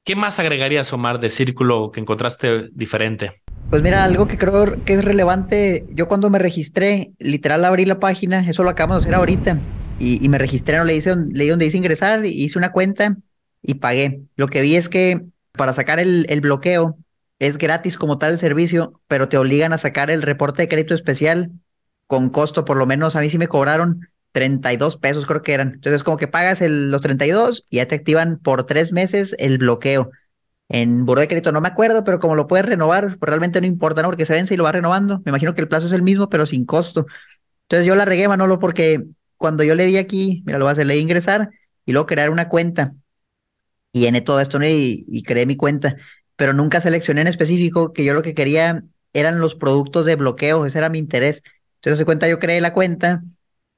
¿Qué 0.04 0.16
más 0.16 0.40
agregarías, 0.40 0.92
Omar, 0.92 1.20
de 1.20 1.30
círculo 1.30 1.92
que 1.92 2.00
encontraste 2.00 2.70
diferente? 2.74 3.42
Pues 3.70 3.82
mira, 3.82 4.04
algo 4.04 4.28
que 4.28 4.38
creo 4.38 4.84
que 4.86 4.94
es 4.94 5.06
relevante, 5.06 5.86
yo 5.90 6.08
cuando 6.08 6.30
me 6.30 6.40
registré, 6.40 7.12
literal 7.20 7.66
abrí 7.66 7.86
la 7.86 8.00
página, 8.00 8.40
eso 8.50 8.64
lo 8.64 8.70
acabamos 8.70 9.04
de 9.04 9.10
hacer 9.10 9.16
ahorita, 9.16 9.60
y, 10.00 10.30
me 10.30 10.38
registré, 10.38 10.84
le 10.86 10.96
hice, 10.96 11.16
le 11.16 11.50
donde 11.50 11.66
dice 11.66 11.78
ingresar, 11.78 12.26
hice 12.26 12.58
una 12.58 12.72
cuenta 12.72 13.18
y 13.62 13.76
pagué. 13.76 14.22
Lo 14.36 14.48
que 14.48 14.62
vi 14.62 14.76
es 14.76 14.90
que 14.90 15.26
para 15.54 15.74
sacar 15.74 16.00
el, 16.00 16.42
bloqueo 16.42 16.98
es 17.40 17.58
gratis 17.58 17.98
como 17.98 18.18
tal 18.18 18.34
el 18.34 18.40
servicio, 18.40 19.02
pero 19.08 19.28
te 19.28 19.38
obligan 19.38 19.74
a 19.74 19.78
sacar 19.78 20.10
el 20.12 20.22
reporte 20.22 20.62
de 20.62 20.68
crédito 20.68 20.94
especial 20.94 21.52
con 22.06 22.30
costo, 22.30 22.64
por 22.64 22.78
lo 22.78 22.86
menos 22.86 23.16
a 23.16 23.22
mí 23.22 23.30
sí 23.30 23.38
me 23.38 23.48
cobraron 23.48 24.08
32 24.32 24.98
pesos, 24.98 25.26
creo 25.26 25.42
que 25.42 25.54
eran. 25.54 25.74
Entonces, 25.74 26.04
como 26.04 26.18
que 26.18 26.28
pagas 26.28 26.62
los 26.62 27.02
32 27.02 27.66
y 27.70 27.78
ya 27.78 27.88
te 27.88 27.96
activan 27.96 28.38
por 28.38 28.66
tres 28.66 28.94
meses 28.94 29.36
el 29.40 29.58
bloqueo. 29.58 30.12
En 30.70 31.06
Buró 31.06 31.22
de 31.22 31.28
Crédito 31.28 31.52
no 31.52 31.62
me 31.62 31.70
acuerdo, 31.70 32.04
pero 32.04 32.20
como 32.20 32.36
lo 32.36 32.48
puedes 32.48 32.66
renovar, 32.66 33.18
pues 33.18 33.30
realmente 33.30 33.62
no 33.62 33.68
importa, 33.68 34.02
¿no? 34.02 34.10
Porque 34.10 34.26
se 34.26 34.34
vence 34.34 34.54
y 34.54 34.58
lo 34.58 34.66
va 34.66 34.74
renovando. 34.74 35.22
Me 35.26 35.32
imagino 35.32 35.54
que 35.54 35.62
el 35.62 35.68
plazo 35.68 35.88
es 35.88 35.94
el 35.94 36.02
mismo, 36.02 36.30
pero 36.30 36.46
sin 36.46 36.66
costo. 36.66 37.08
Entonces 37.64 37.86
yo 37.86 37.96
la 37.96 38.06
regué, 38.06 38.28
Manolo, 38.28 38.60
porque 38.60 39.06
cuando 39.38 39.64
yo 39.64 39.76
le 39.76 39.86
di 39.86 39.98
aquí, 39.98 40.44
mira, 40.46 40.60
lo 40.60 40.66
vas 40.66 40.72
a 40.72 40.74
hacer, 40.74 40.88
le 40.88 40.96
di 40.96 41.02
ingresar 41.02 41.50
y 41.86 41.92
luego 41.94 42.08
crear 42.08 42.30
una 42.30 42.50
cuenta. 42.50 42.94
Y 43.92 44.02
llené 44.02 44.22
todo 44.22 44.42
esto 44.42 44.60
y, 44.64 45.24
creé 45.24 45.46
mi 45.46 45.56
cuenta, 45.56 45.96
pero 46.36 46.54
nunca 46.54 46.82
seleccioné 46.82 47.22
en 47.22 47.28
específico 47.28 47.94
que 47.94 48.04
yo 48.04 48.14
lo 48.14 48.22
que 48.22 48.34
quería 48.34 48.84
eran 49.14 49.40
los 49.40 49.56
productos 49.56 50.06
de 50.06 50.16
bloqueo, 50.16 50.66
ese 50.66 50.78
era 50.78 50.90
mi 50.90 51.00
interés. 51.00 51.44
Entonces, 51.76 52.00
se 52.00 52.06
cuenta, 52.06 52.28
yo 52.28 52.40
creé 52.40 52.62
la 52.62 52.74
cuenta 52.74 53.24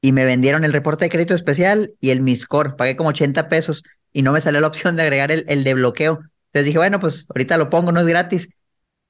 y 0.02 0.12
me 0.12 0.26
vendieron 0.26 0.64
el 0.64 0.74
reporte 0.74 1.06
de 1.06 1.10
crédito 1.10 1.36
especial 1.36 1.94
y 2.02 2.10
el 2.10 2.22
Miscore. 2.22 2.72
Pagué 2.78 2.96
como 2.96 3.10
80 3.10 3.50
pesos 3.50 3.84
y 4.12 4.24
no 4.24 4.32
me 4.32 4.42
salió 4.42 4.60
la 4.62 4.68
opción 4.70 4.96
de 4.96 5.04
agregar 5.04 5.32
el, 5.32 5.46
el 5.48 5.64
de 5.64 5.74
bloqueo. 5.76 6.20
Entonces 6.48 6.66
dije, 6.66 6.78
bueno, 6.80 7.00
pues 7.00 7.28
ahorita 7.30 7.58
lo 7.58 7.70
pongo, 7.70 7.92
no 7.92 8.02
es 8.02 8.08
gratis. 8.08 8.50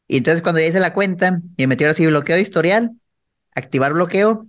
Y 0.07 0.17
entonces 0.17 0.41
cuando 0.41 0.59
ya 0.59 0.67
hice 0.67 0.79
la 0.79 0.93
cuenta 0.93 1.41
me 1.57 1.67
metieron 1.67 1.91
así 1.91 2.05
bloqueo 2.05 2.35
de 2.35 2.41
historial, 2.41 2.91
activar 3.53 3.93
bloqueo, 3.93 4.47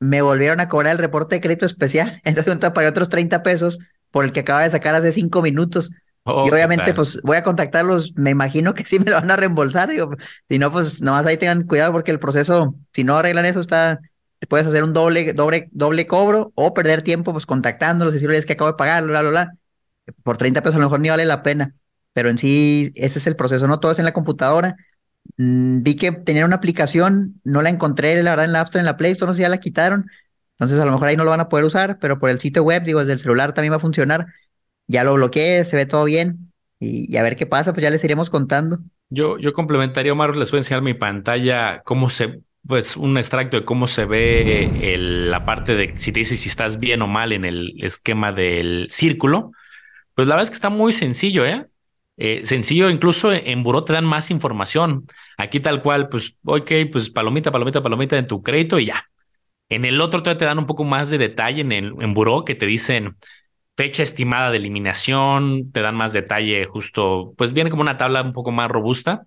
me 0.00 0.22
volvieron 0.22 0.60
a 0.60 0.68
cobrar 0.68 0.92
el 0.92 0.98
reporte 0.98 1.36
de 1.36 1.40
crédito 1.40 1.66
especial. 1.66 2.20
Entonces 2.24 2.56
pagué 2.74 2.88
otros 2.88 3.08
30 3.08 3.42
pesos 3.42 3.78
por 4.10 4.24
el 4.24 4.32
que 4.32 4.40
acaba 4.40 4.62
de 4.62 4.70
sacar 4.70 4.94
hace 4.94 5.12
cinco 5.12 5.42
minutos. 5.42 5.92
Oh, 6.24 6.46
y 6.46 6.50
obviamente, 6.50 6.92
pues 6.92 7.20
voy 7.22 7.36
a 7.36 7.44
contactarlos. 7.44 8.14
Me 8.16 8.30
imagino 8.30 8.74
que 8.74 8.84
sí 8.84 8.98
me 8.98 9.10
lo 9.10 9.16
van 9.16 9.30
a 9.30 9.36
reembolsar. 9.36 9.88
Digo, 9.88 10.16
si 10.48 10.58
no, 10.58 10.72
pues 10.72 11.00
nomás 11.00 11.26
ahí 11.26 11.36
tengan 11.36 11.62
cuidado 11.62 11.92
porque 11.92 12.10
el 12.10 12.18
proceso, 12.18 12.74
si 12.92 13.04
no 13.04 13.16
arreglan 13.16 13.46
eso, 13.46 13.60
está, 13.60 14.00
puedes 14.48 14.66
hacer 14.66 14.84
un 14.84 14.92
doble, 14.92 15.32
doble, 15.32 15.68
doble 15.72 16.06
cobro 16.06 16.52
o 16.54 16.74
perder 16.74 17.02
tiempo, 17.02 17.32
pues 17.32 17.46
contactándolos 17.46 18.14
y 18.14 18.16
decirles 18.16 18.46
que 18.46 18.54
acabo 18.54 18.70
de 18.70 18.76
pagar, 18.76 19.04
bla, 19.04 19.20
bla, 19.20 19.30
bla. 19.30 19.52
Por 20.22 20.36
30 20.36 20.62
pesos 20.62 20.76
a 20.76 20.78
lo 20.78 20.86
mejor 20.86 21.00
ni 21.00 21.08
vale 21.08 21.24
la 21.24 21.42
pena. 21.42 21.74
Pero 22.12 22.28
en 22.28 22.38
sí, 22.38 22.92
ese 22.96 23.18
es 23.18 23.26
el 23.26 23.36
proceso, 23.36 23.66
no 23.66 23.80
todo 23.80 23.92
es 23.92 23.98
en 23.98 24.04
la 24.04 24.12
computadora. 24.12 24.76
Mm, 25.36 25.82
vi 25.82 25.96
que 25.96 26.12
tenían 26.12 26.46
una 26.46 26.56
aplicación, 26.56 27.40
no 27.44 27.62
la 27.62 27.70
encontré, 27.70 28.22
la 28.22 28.30
verdad, 28.30 28.46
en 28.46 28.52
la 28.52 28.60
App 28.60 28.74
en 28.74 28.84
la 28.84 28.96
Play 28.96 29.12
Store, 29.12 29.28
no 29.28 29.34
sé 29.34 29.38
si 29.38 29.42
ya 29.42 29.48
la 29.48 29.60
quitaron. 29.60 30.10
Entonces, 30.52 30.78
a 30.78 30.84
lo 30.84 30.92
mejor 30.92 31.08
ahí 31.08 31.16
no 31.16 31.24
lo 31.24 31.30
van 31.30 31.40
a 31.40 31.48
poder 31.48 31.64
usar, 31.64 31.98
pero 31.98 32.18
por 32.18 32.30
el 32.30 32.38
sitio 32.38 32.62
web, 32.62 32.82
digo, 32.82 33.00
desde 33.00 33.14
el 33.14 33.18
celular 33.18 33.54
también 33.54 33.72
va 33.72 33.76
a 33.76 33.80
funcionar 33.80 34.26
ya 34.90 35.04
lo 35.04 35.14
bloqueé, 35.14 35.62
se 35.64 35.76
ve 35.76 35.86
todo 35.86 36.04
bien 36.04 36.52
y, 36.80 37.16
a 37.16 37.22
ver 37.22 37.36
qué 37.36 37.46
pasa, 37.46 37.72
pues 37.72 37.84
ya 37.84 37.90
les 37.90 38.02
iremos 38.02 38.28
contando. 38.28 38.78
Yo, 39.08 39.38
yo 39.38 39.52
complementaría, 39.52 40.12
Omar, 40.12 40.34
les 40.34 40.50
voy 40.50 40.58
a 40.58 40.60
enseñar 40.60 40.82
mi 40.82 40.94
pantalla, 40.94 41.82
cómo 41.84 42.10
se, 42.10 42.40
pues 42.66 42.96
un 42.96 43.16
extracto 43.16 43.56
de 43.56 43.64
cómo 43.64 43.86
se 43.86 44.04
ve 44.04 44.96
la 44.98 45.44
parte 45.44 45.76
de 45.76 45.94
si 45.96 46.12
te 46.12 46.20
dice 46.20 46.36
si 46.36 46.48
estás 46.48 46.80
bien 46.80 47.02
o 47.02 47.06
mal 47.06 47.32
en 47.32 47.44
el 47.44 47.74
esquema 47.78 48.32
del 48.32 48.86
círculo. 48.90 49.52
Pues 50.14 50.26
la 50.26 50.34
verdad 50.34 50.44
es 50.44 50.50
que 50.50 50.54
está 50.54 50.70
muy 50.70 50.92
sencillo, 50.92 51.46
¿eh? 51.46 51.66
Eh 52.20 52.42
sencillo, 52.44 52.90
incluso 52.90 53.32
en 53.32 53.62
Buró 53.62 53.82
te 53.84 53.94
dan 53.94 54.04
más 54.04 54.30
información. 54.30 55.06
Aquí 55.38 55.60
tal 55.60 55.82
cual, 55.82 56.08
pues, 56.08 56.36
ok, 56.44 56.70
pues 56.92 57.10
palomita, 57.10 57.50
palomita, 57.50 57.82
palomita 57.82 58.18
en 58.18 58.26
tu 58.26 58.42
crédito 58.42 58.78
y 58.78 58.86
ya. 58.86 59.06
En 59.70 59.84
el 59.84 60.00
otro 60.00 60.22
te 60.22 60.44
dan 60.44 60.58
un 60.58 60.66
poco 60.66 60.84
más 60.84 61.10
de 61.10 61.18
detalle 61.18 61.62
en, 61.62 61.72
el, 61.72 61.94
en 62.00 62.12
Buró 62.14 62.44
que 62.44 62.54
te 62.54 62.66
dicen, 62.66 63.16
fecha 63.76 64.02
estimada 64.02 64.50
de 64.50 64.58
eliminación, 64.58 65.72
te 65.72 65.80
dan 65.80 65.96
más 65.96 66.12
detalle 66.12 66.66
justo, 66.66 67.32
pues 67.38 67.52
viene 67.54 67.70
como 67.70 67.82
una 67.82 67.96
tabla 67.96 68.22
un 68.22 68.32
poco 68.32 68.50
más 68.52 68.70
robusta 68.70 69.26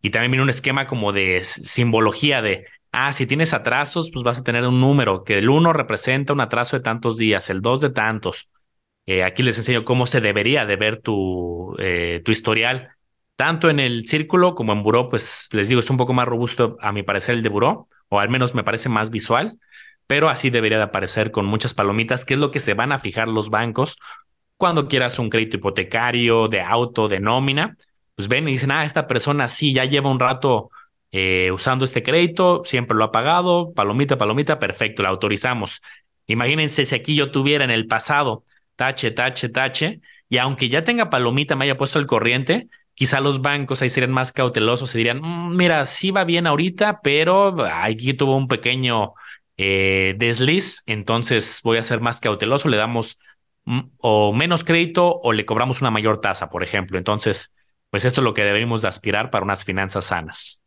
y 0.00 0.10
también 0.10 0.30
viene 0.30 0.44
un 0.44 0.50
esquema 0.50 0.86
como 0.86 1.12
de 1.12 1.42
simbología 1.42 2.42
de, 2.42 2.66
ah, 2.92 3.12
si 3.12 3.26
tienes 3.26 3.54
atrasos, 3.54 4.10
pues 4.12 4.22
vas 4.22 4.38
a 4.40 4.44
tener 4.44 4.64
un 4.64 4.80
número, 4.80 5.24
que 5.24 5.38
el 5.38 5.48
1 5.48 5.72
representa 5.72 6.32
un 6.32 6.40
atraso 6.40 6.76
de 6.76 6.82
tantos 6.82 7.16
días, 7.16 7.50
el 7.50 7.60
2 7.62 7.80
de 7.80 7.90
tantos. 7.90 8.50
Eh, 9.08 9.24
aquí 9.24 9.42
les 9.42 9.56
enseño 9.56 9.84
cómo 9.84 10.04
se 10.04 10.20
debería 10.20 10.66
de 10.66 10.76
ver 10.76 11.00
tu, 11.00 11.74
eh, 11.78 12.20
tu 12.24 12.30
historial, 12.30 12.90
tanto 13.36 13.70
en 13.70 13.80
el 13.80 14.04
círculo 14.06 14.54
como 14.54 14.72
en 14.72 14.82
buró, 14.82 15.08
pues 15.08 15.48
les 15.52 15.68
digo, 15.68 15.80
es 15.80 15.88
un 15.88 15.96
poco 15.96 16.12
más 16.12 16.28
robusto 16.28 16.76
a 16.80 16.92
mi 16.92 17.02
parecer 17.02 17.34
el 17.34 17.42
de 17.42 17.48
buró, 17.48 17.88
o 18.08 18.20
al 18.20 18.28
menos 18.28 18.54
me 18.54 18.64
parece 18.64 18.88
más 18.88 19.10
visual 19.10 19.58
pero 20.08 20.30
así 20.30 20.48
debería 20.48 20.78
de 20.78 20.84
aparecer 20.84 21.30
con 21.30 21.44
muchas 21.44 21.74
palomitas, 21.74 22.24
que 22.24 22.34
es 22.34 22.40
lo 22.40 22.50
que 22.50 22.60
se 22.60 22.74
van 22.74 22.92
a 22.92 22.98
fijar 22.98 23.28
los 23.28 23.50
bancos 23.50 23.98
cuando 24.56 24.88
quieras 24.88 25.18
un 25.18 25.28
crédito 25.28 25.58
hipotecario, 25.58 26.48
de 26.48 26.62
auto, 26.62 27.08
de 27.08 27.20
nómina, 27.20 27.76
pues 28.16 28.26
ven 28.26 28.48
y 28.48 28.52
dicen, 28.52 28.72
ah, 28.72 28.84
esta 28.84 29.06
persona 29.06 29.48
sí 29.48 29.74
ya 29.74 29.84
lleva 29.84 30.10
un 30.10 30.18
rato 30.18 30.70
eh, 31.12 31.50
usando 31.52 31.84
este 31.84 32.02
crédito, 32.02 32.62
siempre 32.64 32.96
lo 32.96 33.04
ha 33.04 33.12
pagado, 33.12 33.72
palomita, 33.74 34.16
palomita, 34.16 34.58
perfecto, 34.58 35.02
la 35.02 35.10
autorizamos. 35.10 35.82
Imagínense 36.26 36.86
si 36.86 36.94
aquí 36.94 37.14
yo 37.14 37.30
tuviera 37.30 37.62
en 37.62 37.70
el 37.70 37.86
pasado 37.86 38.44
tache, 38.78 39.10
tache, 39.10 39.48
tache, 39.48 40.00
y 40.28 40.38
aunque 40.38 40.68
ya 40.68 40.84
tenga 40.84 41.10
palomita, 41.10 41.56
me 41.56 41.64
haya 41.64 41.76
puesto 41.76 41.98
el 41.98 42.06
corriente, 42.06 42.68
quizá 42.94 43.20
los 43.20 43.42
bancos 43.42 43.82
ahí 43.82 43.88
serían 43.88 44.12
más 44.12 44.32
cautelosos 44.32 44.94
y 44.94 44.98
dirían, 44.98 45.20
mm, 45.20 45.56
mira, 45.56 45.84
sí 45.84 46.12
va 46.12 46.24
bien 46.24 46.46
ahorita, 46.46 47.00
pero 47.02 47.56
aquí 47.74 48.14
tuvo 48.14 48.36
un 48.36 48.46
pequeño 48.46 49.14
eh, 49.56 50.14
desliz, 50.18 50.82
entonces 50.86 51.60
voy 51.64 51.78
a 51.78 51.82
ser 51.82 52.00
más 52.00 52.20
cauteloso, 52.20 52.68
le 52.68 52.76
damos 52.76 53.18
o 53.98 54.32
menos 54.32 54.64
crédito 54.64 55.20
o 55.22 55.32
le 55.32 55.44
cobramos 55.44 55.80
una 55.80 55.90
mayor 55.90 56.20
tasa, 56.20 56.48
por 56.50 56.62
ejemplo. 56.62 56.98
Entonces, 56.98 57.54
pues 57.90 58.04
esto 58.04 58.20
es 58.20 58.24
lo 58.24 58.34
que 58.34 58.44
deberíamos 58.44 58.82
de 58.82 58.88
aspirar 58.88 59.30
para 59.30 59.44
unas 59.44 59.64
finanzas 59.64 60.06
sanas. 60.06 60.57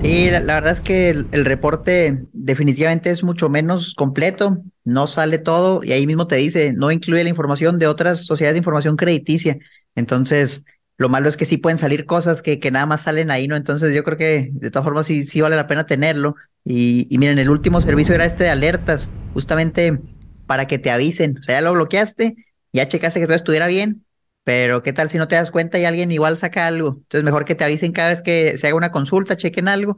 Sí, 0.00 0.30
la, 0.30 0.40
verdad 0.40 0.72
es 0.72 0.80
que 0.80 1.10
el, 1.10 1.44
reporte 1.44 2.24
definitivamente 2.32 3.10
es 3.10 3.22
mucho 3.22 3.48
menos 3.48 3.94
completo, 3.94 4.58
no 4.84 5.06
sale 5.06 5.38
todo 5.38 5.80
y 5.84 5.92
ahí 5.92 6.08
mismo 6.08 6.26
te 6.26 6.36
dice, 6.36 6.72
no 6.72 6.90
incluye 6.90 7.22
la 7.22 7.30
información 7.30 7.78
de 7.78 7.86
otras 7.86 8.26
sociedades 8.26 8.54
de 8.54 8.58
información 8.58 8.96
crediticia. 8.96 9.58
Entonces, 9.94 10.64
lo 10.98 11.08
malo 11.08 11.28
es 11.28 11.36
que 11.36 11.44
sí 11.44 11.56
pueden 11.56 11.78
salir 11.78 12.04
cosas 12.04 12.42
que, 12.42 12.58
nada 12.72 12.86
más 12.86 13.02
salen 13.02 13.30
ahí, 13.30 13.46
¿no? 13.46 13.54
Entonces 13.54 13.94
yo 13.94 14.02
creo 14.02 14.18
que 14.18 14.50
de 14.52 14.70
todas 14.70 14.84
formas 14.84 15.06
sí, 15.06 15.24
sí 15.24 15.40
vale 15.40 15.54
la 15.54 15.68
pena 15.68 15.86
tenerlo. 15.86 16.34
Y, 16.64 17.06
y 17.08 17.18
miren, 17.18 17.38
el 17.38 17.50
último 17.50 17.80
servicio 17.80 18.14
era 18.14 18.24
este 18.24 18.44
de 18.44 18.50
alertas, 18.50 19.10
justamente 19.34 20.00
para 20.46 20.66
que 20.66 20.78
te 20.78 20.90
avisen. 20.90 21.38
O 21.38 21.42
sea, 21.42 21.56
ya 21.56 21.60
lo 21.60 21.72
bloqueaste, 21.74 22.34
ya 22.72 22.88
checaste 22.88 23.20
que 23.20 23.26
todo 23.26 23.36
estuviera 23.36 23.68
bien, 23.68 24.04
pero 24.44 24.82
¿qué 24.82 24.92
tal 24.92 25.10
si 25.10 25.18
no 25.18 25.28
te 25.28 25.36
das 25.36 25.50
cuenta 25.50 25.78
y 25.78 25.84
alguien 25.84 26.10
igual 26.10 26.36
saca 26.38 26.66
algo? 26.66 26.98
Entonces, 27.02 27.24
mejor 27.24 27.44
que 27.44 27.54
te 27.54 27.64
avisen 27.64 27.92
cada 27.92 28.10
vez 28.10 28.22
que 28.22 28.58
se 28.58 28.66
haga 28.66 28.76
una 28.76 28.90
consulta, 28.90 29.36
chequen 29.36 29.68
algo. 29.68 29.96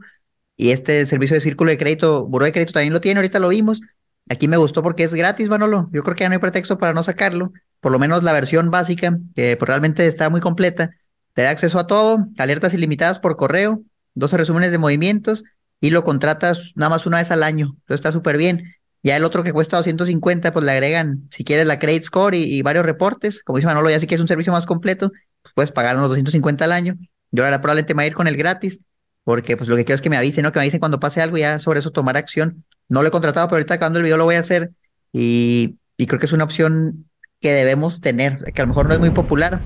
Y 0.57 0.71
este 0.71 1.05
servicio 1.05 1.35
de 1.35 1.41
círculo 1.41 1.71
de 1.71 1.77
crédito, 1.77 2.25
Buró 2.27 2.45
de 2.45 2.51
Crédito 2.51 2.73
también 2.73 2.93
lo 2.93 3.01
tiene, 3.01 3.19
ahorita 3.19 3.39
lo 3.39 3.49
vimos. 3.49 3.81
Aquí 4.29 4.47
me 4.47 4.57
gustó 4.57 4.81
porque 4.81 5.03
es 5.03 5.13
gratis, 5.13 5.49
Manolo. 5.49 5.89
Yo 5.91 6.03
creo 6.03 6.15
que 6.15 6.23
ya 6.23 6.29
no 6.29 6.33
hay 6.33 6.39
pretexto 6.39 6.77
para 6.77 6.93
no 6.93 7.03
sacarlo. 7.03 7.51
Por 7.79 7.91
lo 7.91 7.99
menos 7.99 8.23
la 8.23 8.33
versión 8.33 8.71
básica, 8.71 9.17
que 9.35 9.57
pues, 9.57 9.67
realmente 9.67 10.07
está 10.07 10.29
muy 10.29 10.41
completa, 10.41 10.91
te 11.33 11.43
da 11.43 11.51
acceso 11.51 11.77
a 11.77 11.87
todo, 11.87 12.27
alertas 12.37 12.73
ilimitadas 12.73 13.19
por 13.19 13.35
correo, 13.35 13.81
12 14.13 14.37
resúmenes 14.37 14.71
de 14.71 14.77
movimientos 14.77 15.43
y 15.81 15.89
lo 15.91 16.03
contratas 16.03 16.71
nada 16.75 16.89
más 16.89 17.05
una 17.05 17.17
vez 17.17 17.31
al 17.31 17.43
año. 17.43 17.75
Entonces 17.81 17.95
está 17.95 18.11
súper 18.11 18.37
bien. 18.37 18.73
Ya 19.05 19.15
el 19.17 19.23
otro 19.23 19.43
que 19.43 19.53
cuesta 19.53 19.77
250, 19.77 20.51
pues 20.51 20.65
le 20.65 20.71
agregan, 20.71 21.27
si 21.29 21.43
quieres, 21.43 21.67
la 21.67 21.77
Credit 21.77 22.01
Score 22.01 22.33
y, 22.33 22.63
varios 22.63 22.83
reportes. 22.83 23.43
Como 23.43 23.57
dice 23.57 23.67
Manolo, 23.67 23.91
ya 23.91 23.99
si 23.99 24.07
quieres 24.07 24.19
un 24.19 24.27
servicio 24.27 24.51
más 24.51 24.65
completo, 24.65 25.11
pues 25.43 25.53
puedes 25.53 25.71
pagar 25.71 25.95
unos 25.95 26.09
250 26.09 26.65
al 26.65 26.71
año. 26.71 26.97
Yo 27.29 27.45
ahora 27.45 27.61
probablemente 27.61 27.93
me 27.93 27.99
voy 27.99 28.05
a 28.05 28.07
ir 28.07 28.15
con 28.15 28.25
el 28.27 28.35
gratis, 28.35 28.81
porque 29.23 29.57
pues 29.57 29.69
lo 29.69 29.75
que 29.75 29.85
quiero 29.85 29.93
es 29.93 30.01
que 30.01 30.09
me 30.09 30.17
avisen, 30.17 30.41
¿no? 30.41 30.51
Que 30.51 30.57
me 30.57 30.63
avisen 30.63 30.79
cuando 30.79 30.99
pase 30.99 31.21
algo 31.21 31.37
ya 31.37 31.59
sobre 31.59 31.81
eso 31.81 31.91
tomar 31.91 32.17
acción. 32.17 32.65
No 32.89 33.03
lo 33.03 33.09
he 33.09 33.11
contratado, 33.11 33.47
pero 33.47 33.57
ahorita 33.57 33.75
acabando 33.75 33.99
el 33.99 34.05
video 34.05 34.17
lo 34.17 34.23
voy 34.23 34.35
a 34.35 34.39
hacer 34.39 34.71
y, 35.13 35.77
y 35.97 36.07
creo 36.07 36.19
que 36.19 36.25
es 36.25 36.33
una 36.33 36.43
opción 36.43 37.05
que 37.41 37.53
debemos 37.53 38.01
tener, 38.01 38.37
que 38.55 38.59
a 38.59 38.65
lo 38.65 38.69
mejor 38.69 38.87
no 38.87 38.95
es 38.95 38.99
muy 38.99 39.11
popular. 39.11 39.61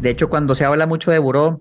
De 0.00 0.08
hecho, 0.08 0.30
cuando 0.30 0.54
se 0.54 0.64
habla 0.64 0.86
mucho 0.86 1.10
de 1.10 1.18
buró, 1.18 1.48
o 1.48 1.60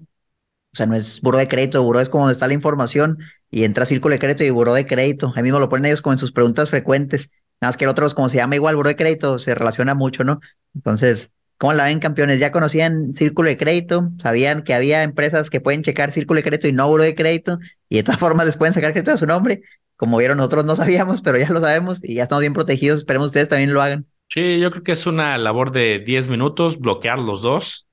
sea, 0.72 0.86
no 0.86 0.96
es 0.96 1.20
buró 1.20 1.38
de 1.38 1.50
crédito, 1.50 1.84
buró 1.84 2.00
es 2.00 2.08
como 2.08 2.24
donde 2.24 2.32
está 2.32 2.48
la 2.48 2.54
información 2.54 3.18
y 3.54 3.66
entra 3.66 3.86
círculo 3.86 4.14
de 4.14 4.20
crédito 4.20 4.44
y 4.44 4.50
buró 4.50 4.74
de 4.74 4.88
crédito. 4.88 5.32
Ahí 5.36 5.44
mismo 5.44 5.60
lo 5.60 5.70
ponen 5.70 5.86
ellos 5.86 6.02
como 6.02 6.14
en 6.14 6.20
sus 6.20 6.32
preguntas 6.32 6.72
frecuentes. 6.72 7.30
Nada 7.62 7.70
más 7.70 7.78
que 7.78 7.84
el 7.84 7.92
otro, 7.92 8.10
como 8.10 8.28
se 8.28 8.38
llama 8.38 8.56
igual 8.56 8.76
buró 8.76 8.90
de 8.90 8.96
crédito, 8.96 9.38
se 9.38 9.54
relaciona 9.54 9.94
mucho, 9.94 10.24
¿no? 10.24 10.42
Entonces, 10.74 11.32
¿cómo 11.60 11.72
la 11.74 11.84
ven, 11.86 12.00
campeones? 12.00 12.40
Ya 12.40 12.52
conocían 12.52 13.14
círculo 13.14 13.50
de 13.50 13.58
crédito, 13.58 14.10
sabían 14.18 14.64
que 14.64 14.74
había 14.74 15.04
empresas 15.04 15.52
que 15.52 15.62
pueden 15.62 15.84
checar 15.84 16.12
círculo 16.12 16.40
de 16.40 16.44
crédito 16.46 16.68
y 16.68 16.74
no 16.74 16.88
buró 16.88 17.04
de 17.04 17.14
crédito, 17.14 17.60
y 17.90 17.98
de 17.98 18.04
todas 18.04 18.20
formas 18.20 18.48
les 18.48 18.58
pueden 18.58 18.74
sacar 18.74 18.92
crédito 18.92 19.12
a 19.12 19.18
su 19.18 19.28
nombre. 19.28 19.62
Como 19.98 20.18
vieron, 20.18 20.38
nosotros 20.38 20.66
no 20.66 20.76
sabíamos, 20.76 21.22
pero 21.22 21.38
ya 21.38 21.50
lo 21.50 21.60
sabemos 21.60 22.04
y 22.04 22.16
ya 22.16 22.24
estamos 22.24 22.42
bien 22.42 22.54
protegidos. 22.54 22.98
Esperemos 22.98 23.28
ustedes 23.28 23.50
también 23.50 23.72
lo 23.72 23.84
hagan. 23.84 24.08
Sí, 24.30 24.60
yo 24.60 24.72
creo 24.72 24.84
que 24.84 24.94
es 24.94 25.06
una 25.06 25.38
labor 25.38 25.72
de 25.72 26.00
10 26.00 26.30
minutos, 26.30 26.80
bloquear 26.80 27.20
los 27.20 27.44
dos. 27.44 27.88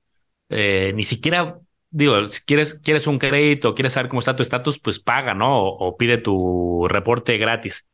Eh, 0.49 0.91
ni 0.95 1.03
siquiera 1.03 1.59
digo, 1.91 2.29
si 2.29 2.41
quieres, 2.43 2.75
quieres 2.75 3.05
un 3.07 3.19
crédito, 3.19 3.75
quieres 3.75 3.93
saber 3.93 4.09
cómo 4.09 4.19
está 4.19 4.35
tu 4.35 4.41
estatus, 4.41 4.79
pues 4.79 4.99
paga, 4.99 5.33
¿no? 5.33 5.59
O, 5.59 5.97
pide 5.97 6.17
tu 6.17 6.87
reporte 6.89 7.37
gratis. 7.37 7.87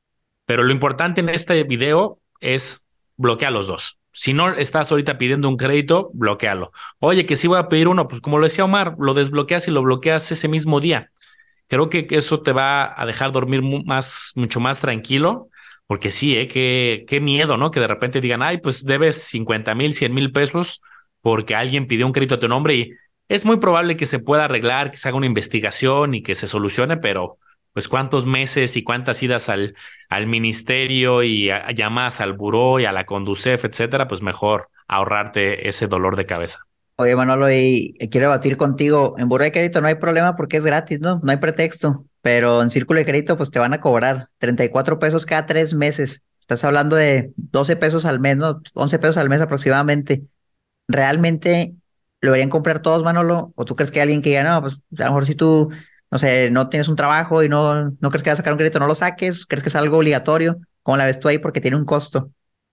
Pero 0.45 0.63
lo 0.63 0.71
importante 0.71 1.19
en 1.21 1.29
este 1.29 1.63
video 1.63 2.19
es 2.39 2.85
bloquear 3.17 3.51
los 3.51 3.67
dos. 3.67 3.99
Si 4.11 4.33
no 4.33 4.53
estás 4.53 4.91
ahorita 4.91 5.17
pidiendo 5.17 5.49
un 5.49 5.57
crédito, 5.57 6.09
bloquealo. 6.13 6.71
Oye, 6.99 7.25
que 7.25 7.35
si 7.35 7.47
voy 7.47 7.59
a 7.59 7.67
pedir 7.67 7.87
uno, 7.87 8.07
pues 8.07 8.21
como 8.21 8.37
lo 8.37 8.45
decía 8.45 8.65
Omar, 8.65 8.95
lo 8.99 9.13
desbloqueas 9.13 9.67
y 9.67 9.71
lo 9.71 9.81
bloqueas 9.81 10.31
ese 10.31 10.47
mismo 10.47 10.79
día. 10.79 11.11
Creo 11.67 11.89
que 11.89 12.07
eso 12.11 12.41
te 12.41 12.53
va 12.53 12.99
a 12.99 13.05
dejar 13.05 13.31
dormir 13.31 13.61
más, 13.61 14.31
mucho 14.35 14.59
más 14.59 14.79
tranquilo, 14.79 15.49
porque 15.85 16.11
sí, 16.11 16.35
¿eh? 16.37 16.47
qué, 16.47 17.05
qué 17.07 17.19
miedo, 17.19 17.57
¿no? 17.57 17.71
Que 17.71 17.79
de 17.79 17.87
repente 17.87 18.21
digan, 18.21 18.41
ay, 18.41 18.59
pues 18.59 18.85
debes 18.85 19.23
50 19.23 19.75
mil, 19.75 19.93
100 19.93 20.13
mil 20.13 20.31
pesos 20.31 20.81
porque 21.21 21.55
alguien 21.55 21.87
pidió 21.87 22.05
un 22.05 22.13
crédito 22.13 22.35
a 22.35 22.39
tu 22.39 22.47
nombre 22.47 22.75
y 22.75 22.91
es 23.29 23.45
muy 23.45 23.57
probable 23.57 23.97
que 23.97 24.05
se 24.05 24.19
pueda 24.19 24.45
arreglar, 24.45 24.91
que 24.91 24.97
se 24.97 25.07
haga 25.07 25.17
una 25.17 25.25
investigación 25.25 26.13
y 26.13 26.23
que 26.23 26.35
se 26.35 26.47
solucione, 26.47 26.97
pero 26.97 27.37
pues 27.73 27.87
cuántos 27.87 28.25
meses 28.25 28.75
y 28.75 28.83
cuántas 28.83 29.21
idas 29.21 29.49
al, 29.49 29.75
al 30.09 30.25
ministerio 30.25 31.21
y 31.23 31.51
llamadas 31.75 32.21
al 32.21 32.33
buró 32.33 32.79
y 32.79 32.85
a 32.85 32.91
la 32.91 33.05
Conducef, 33.05 33.65
etcétera, 33.65 34.07
pues 34.07 34.21
mejor 34.21 34.69
ahorrarte 34.87 35.67
ese 35.67 35.87
dolor 35.87 36.15
de 36.15 36.25
cabeza. 36.25 36.59
Oye, 36.95 37.15
Manolo, 37.15 37.51
y 37.51 37.93
quiero 38.09 38.29
debatir 38.29 38.57
contigo. 38.57 39.13
En 39.19 39.29
buró 39.29 39.43
de 39.43 39.51
crédito 39.51 39.81
no 39.81 39.87
hay 39.87 39.95
problema 39.95 40.35
porque 40.35 40.57
es 40.57 40.65
gratis, 40.65 40.99
¿no? 40.99 41.21
No 41.23 41.31
hay 41.31 41.37
pretexto. 41.37 42.05
Pero 42.23 42.63
en 42.63 42.71
círculo 42.71 42.97
de 42.97 43.05
crédito, 43.05 43.37
pues 43.37 43.51
te 43.51 43.59
van 43.59 43.73
a 43.73 43.79
cobrar 43.79 44.29
34 44.39 44.97
pesos 44.97 45.27
cada 45.27 45.45
tres 45.45 45.75
meses. 45.75 46.23
Estás 46.41 46.63
hablando 46.63 46.95
de 46.95 47.31
12 47.35 47.75
pesos 47.75 48.05
al 48.05 48.19
mes, 48.19 48.37
¿no? 48.37 48.63
11 48.73 48.97
pesos 48.97 49.17
al 49.17 49.29
mes 49.29 49.41
aproximadamente. 49.41 50.23
Realmente 50.87 51.75
¿Lo 52.21 52.31
deberían 52.31 52.49
comprar 52.49 52.81
todos, 52.81 53.03
Manolo? 53.03 53.53
¿O 53.55 53.65
tú 53.65 53.75
crees 53.75 53.91
que 53.91 54.01
alguien 54.01 54.21
que 54.21 54.29
diga, 54.29 54.43
no, 54.43 54.61
pues 54.61 54.75
a 54.75 55.03
lo 55.03 55.11
mejor 55.11 55.25
si 55.25 55.35
tú, 55.35 55.69
no 56.09 56.17
sé, 56.17 56.49
no 56.51 56.69
tienes 56.69 56.87
un 56.87 56.95
trabajo 56.95 57.43
y 57.43 57.49
no, 57.49 57.91
no 57.91 58.09
crees 58.09 58.23
que 58.23 58.29
vas 58.29 58.39
a 58.39 58.41
sacar 58.41 58.53
un 58.53 58.57
crédito, 58.57 58.79
no 58.79 58.87
lo 58.87 58.95
saques? 58.95 59.45
¿Crees 59.45 59.63
que 59.63 59.69
es 59.69 59.75
algo 59.75 59.97
obligatorio? 59.97 60.57
¿Cómo 60.83 60.97
la 60.97 61.05
ves 61.05 61.19
tú 61.19 61.27
ahí? 61.27 61.37
Porque 61.37 61.61
tiene 61.61 61.77
un 61.77 61.85
costo. 61.85 62.31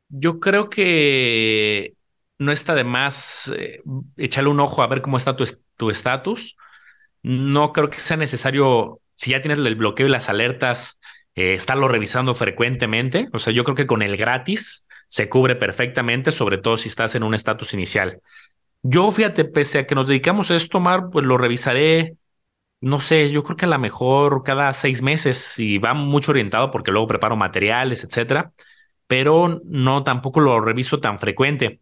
Yo 0.09 0.41
creo 0.41 0.71
que 0.71 1.95
no 2.39 2.53
está 2.53 2.75
de 2.75 2.85
más 2.85 3.53
eh, 3.57 3.83
echarle 4.17 4.51
un 4.51 4.61
ojo 4.61 4.83
a 4.83 4.87
ver 4.87 5.03
cómo 5.03 5.17
está 5.17 5.37
tu 5.37 5.91
estatus. 5.91 6.57
no 7.23 7.73
creo 7.73 7.91
que 7.91 8.01
sea 8.01 8.17
necesario, 8.17 9.01
si 9.17 9.33
ya 9.33 9.43
tienes 9.43 9.59
el 9.61 9.77
bloqueo 9.77 10.07
y 10.07 10.11
las 10.11 10.29
alertas, 10.29 11.01
eh, 11.35 11.55
estarlo 11.55 11.89
revisando 11.89 12.35
frecuentemente. 12.35 13.29
O 13.33 13.39
sea, 13.39 13.53
yo 13.53 13.65
creo 13.65 13.77
que 13.77 13.87
con 13.87 14.03
el 14.03 14.17
gratis 14.17 14.87
se 15.09 15.29
cubre 15.29 15.57
perfectamente, 15.57 16.33
sobre 16.33 16.59
todo 16.59 16.77
si 16.77 16.89
estás 16.89 17.15
en 17.15 17.23
un 17.23 17.35
estatus 17.35 17.75
inicial. 17.75 18.21
Yo, 18.87 19.11
fíjate, 19.11 19.47
pese 19.47 19.79
a 19.79 19.87
que 19.87 19.95
nos 19.95 20.09
dedicamos 20.09 20.51
a 20.51 20.57
esto, 20.57 20.79
Mar, 20.79 21.09
pues 21.11 21.25
lo 21.25 21.39
revisaré, 21.39 22.19
no 22.81 23.01
sé, 23.01 23.31
yo 23.31 23.43
creo 23.45 23.57
que 23.57 23.67
a 23.67 23.69
lo 23.69 23.79
mejor 23.79 24.43
cada 24.45 24.73
seis 24.75 25.03
meses 25.03 25.59
y 25.59 25.79
va 25.79 25.95
mucho 25.95 26.33
orientado 26.33 26.71
porque 26.71 26.93
luego 26.93 27.09
preparo 27.09 27.37
materiales, 27.37 28.05
etcétera, 28.05 28.53
pero 29.07 29.63
no 29.65 30.05
tampoco 30.05 30.41
lo 30.41 30.61
reviso 30.61 31.01
tan 31.01 31.19
frecuente. 31.19 31.81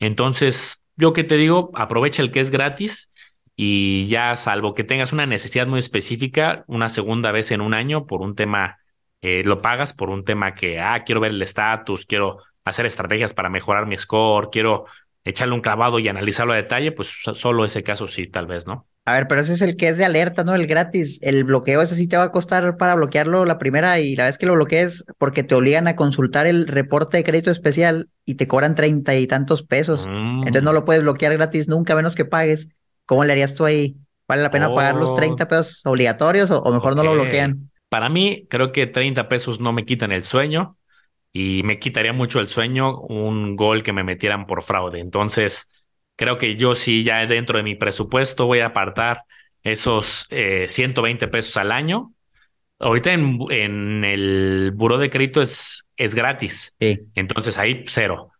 Entonces, 0.00 0.82
yo 0.96 1.12
que 1.14 1.24
te 1.24 1.36
digo, 1.38 1.70
aprovecha 1.74 2.22
el 2.22 2.32
que 2.32 2.40
es 2.40 2.50
gratis 2.50 3.10
y 3.56 4.08
ya 4.08 4.36
salvo 4.36 4.74
que 4.74 4.84
tengas 4.84 5.12
una 5.12 5.26
necesidad 5.26 5.66
muy 5.66 5.80
específica, 5.80 6.64
una 6.68 6.88
segunda 6.90 7.32
vez 7.32 7.52
en 7.52 7.60
un 7.62 7.74
año 7.74 8.06
por 8.06 8.22
un 8.22 8.34
tema, 8.36 8.78
eh, 9.22 9.42
lo 9.46 9.62
pagas 9.62 9.94
por 9.94 10.10
un 10.10 10.24
tema 10.24 10.54
que, 10.54 10.80
ah, 10.80 11.04
quiero 11.04 11.20
ver 11.20 11.32
el 11.32 11.42
estatus, 11.42 12.06
quiero 12.06 12.38
hacer 12.64 12.86
estrategias 12.86 13.34
para 13.34 13.50
mejorar 13.50 13.86
mi 13.86 13.98
score, 13.98 14.50
quiero 14.50 14.86
echarle 15.24 15.54
un 15.54 15.60
clavado 15.60 15.98
y 15.98 16.08
analizarlo 16.08 16.52
a 16.52 16.56
detalle, 16.56 16.92
pues 16.92 17.08
solo 17.34 17.64
ese 17.64 17.82
caso 17.82 18.06
sí, 18.06 18.26
tal 18.26 18.46
vez, 18.46 18.66
¿no? 18.66 18.86
A 19.06 19.12
ver, 19.12 19.28
pero 19.28 19.40
ese 19.42 19.52
es 19.52 19.60
el 19.60 19.76
que 19.76 19.88
es 19.88 19.98
de 19.98 20.04
alerta, 20.04 20.44
¿no? 20.44 20.54
El 20.54 20.66
gratis. 20.66 21.18
El 21.22 21.44
bloqueo, 21.44 21.82
ese 21.82 21.94
sí 21.94 22.08
te 22.08 22.16
va 22.16 22.24
a 22.24 22.32
costar 22.32 22.78
para 22.78 22.94
bloquearlo 22.94 23.44
la 23.44 23.58
primera 23.58 24.00
y 24.00 24.16
la 24.16 24.24
vez 24.24 24.38
que 24.38 24.46
lo 24.46 24.54
bloquees, 24.54 25.04
porque 25.18 25.42
te 25.42 25.54
obligan 25.54 25.88
a 25.88 25.96
consultar 25.96 26.46
el 26.46 26.66
reporte 26.66 27.18
de 27.18 27.24
crédito 27.24 27.50
especial 27.50 28.08
y 28.24 28.36
te 28.36 28.48
cobran 28.48 28.74
treinta 28.74 29.14
y 29.14 29.26
tantos 29.26 29.62
pesos. 29.62 30.06
Entonces 30.06 30.62
no 30.62 30.72
mm. 30.72 30.74
lo 30.74 30.84
puedes 30.86 31.02
bloquear 31.02 31.34
gratis 31.34 31.68
nunca, 31.68 31.94
menos 31.94 32.14
que 32.14 32.24
pagues. 32.24 32.70
¿Cómo 33.04 33.24
le 33.24 33.32
harías 33.32 33.54
tú 33.54 33.66
ahí? 33.66 33.96
¿Vale 34.26 34.42
la 34.42 34.50
pena 34.50 34.74
pagar 34.74 34.94
los 34.94 35.14
30 35.14 35.48
pesos 35.48 35.82
obligatorios 35.84 36.50
o, 36.50 36.72
mejor 36.72 36.96
no 36.96 37.04
lo 37.04 37.12
bloquean? 37.12 37.70
Para 37.90 38.08
mí, 38.08 38.46
creo 38.48 38.72
que 38.72 38.86
30 38.86 39.28
pesos 39.28 39.60
no 39.60 39.74
me 39.74 39.84
quitan 39.84 40.12
el 40.12 40.22
sueño 40.22 40.78
y 41.36 41.64
me 41.64 41.80
quitaría 41.80 42.12
mucho 42.12 42.38
el 42.38 42.48
sueño 42.48 43.00
un 43.00 43.56
gol 43.56 43.82
que 43.82 43.92
me 43.92 44.04
metieran 44.04 44.46
por 44.46 44.62
fraude. 44.62 45.00
Entonces, 45.00 45.68
creo 46.14 46.38
que 46.38 46.54
yo 46.56 46.76
sí 46.76 47.02
ya 47.02 47.26
dentro 47.26 47.58
de 47.58 47.64
mi 47.64 47.74
presupuesto 47.74 48.46
voy 48.46 48.60
a 48.60 48.66
apartar 48.66 49.24
esos 49.64 50.28
120 50.30 51.24
eh, 51.24 51.28
pesos 51.28 51.56
al 51.56 51.72
año. 51.72 52.12
Ahorita 52.78 53.12
en, 53.12 53.38
en, 53.50 54.04
el 54.04 54.72
buró 54.76 54.96
de 54.96 55.10
crédito 55.10 55.42
es, 55.42 55.88
es 55.96 56.14
gratis. 56.14 56.76
Entonces 56.78 57.58
ahí 57.58 57.82
cero. 57.88 58.30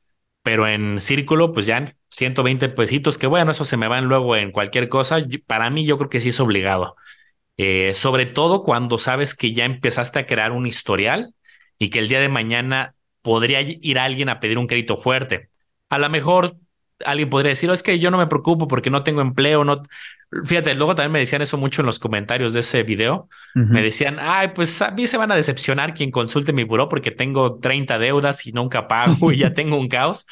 Pero 0.43 0.69
en 0.69 1.01
círculo, 1.01 1.53
pues 1.53 1.67
ya 1.67 1.97
120 2.11 2.69
pesitos, 2.69 3.19
que 3.19 3.27
bueno, 3.27 3.51
eso 3.51 3.65
se 3.65 3.77
me 3.77 3.89
van 3.89 4.05
luego 4.05 4.37
en 4.37 4.53
cualquier 4.53 4.89
cosa. 4.89 5.19
Para 5.47 5.69
mí, 5.71 5.85
yo 5.85 5.99
creo 5.99 6.11
que 6.11 6.21
sí 6.21 6.29
es 6.29 6.39
obligado. 6.39 6.95
Eh, 7.57 7.93
sobre 7.95 8.27
todo 8.27 8.63
cuando 8.63 8.99
sabes 8.99 9.35
que 9.35 9.53
ya 9.53 9.65
empezaste 9.65 10.21
a 10.21 10.27
crear 10.27 10.53
un 10.53 10.67
historial 10.67 11.35
y 11.79 11.91
que 11.91 11.99
el 11.99 12.09
día 12.09 12.21
de 12.21 12.29
mañana 12.29 12.95
podría 13.23 13.61
ir 13.63 13.99
alguien 13.99 14.29
a 14.29 14.41
pedir 14.41 14.59
un 14.59 14.67
crédito 14.67 14.97
fuerte. 14.97 15.51
A 15.89 15.99
lo 15.99 16.09
mejor 16.11 16.57
alguien 17.05 17.31
podría 17.31 17.51
decir, 17.51 17.71
oh, 17.71 17.73
es 17.73 17.83
que 17.83 17.99
yo 17.99 18.11
no 18.11 18.19
me 18.19 18.27
preocupo 18.27 18.69
porque 18.69 18.91
no 18.91 19.03
tengo 19.03 19.21
empleo, 19.21 19.65
no. 19.65 19.83
Fíjate, 20.45 20.75
luego 20.75 20.95
también 20.95 21.13
me 21.13 21.19
decían 21.21 21.43
eso 21.43 21.57
mucho 21.57 21.83
en 21.83 21.87
los 21.87 21.99
comentarios 21.99 22.53
de 22.53 22.61
ese 22.61 22.83
video. 22.83 23.29
Me 23.55 23.83
decían, 23.83 24.19
ay, 24.21 24.49
pues 24.49 24.83
a 24.83 24.91
mí 24.91 25.07
se 25.07 25.17
van 25.17 25.31
a 25.31 25.37
decepcionar 25.37 25.95
quien 25.95 26.11
consulte 26.11 26.53
mi 26.53 26.65
buró 26.65 26.89
porque 26.89 27.13
tengo 27.13 27.59
30 27.61 27.99
deudas 27.99 28.45
y 28.47 28.53
nunca 28.53 28.89
pago 28.89 29.31
y 29.31 29.39
ya 29.39 29.55
tengo 29.55 29.79
un 29.79 29.89
caos. 29.89 30.27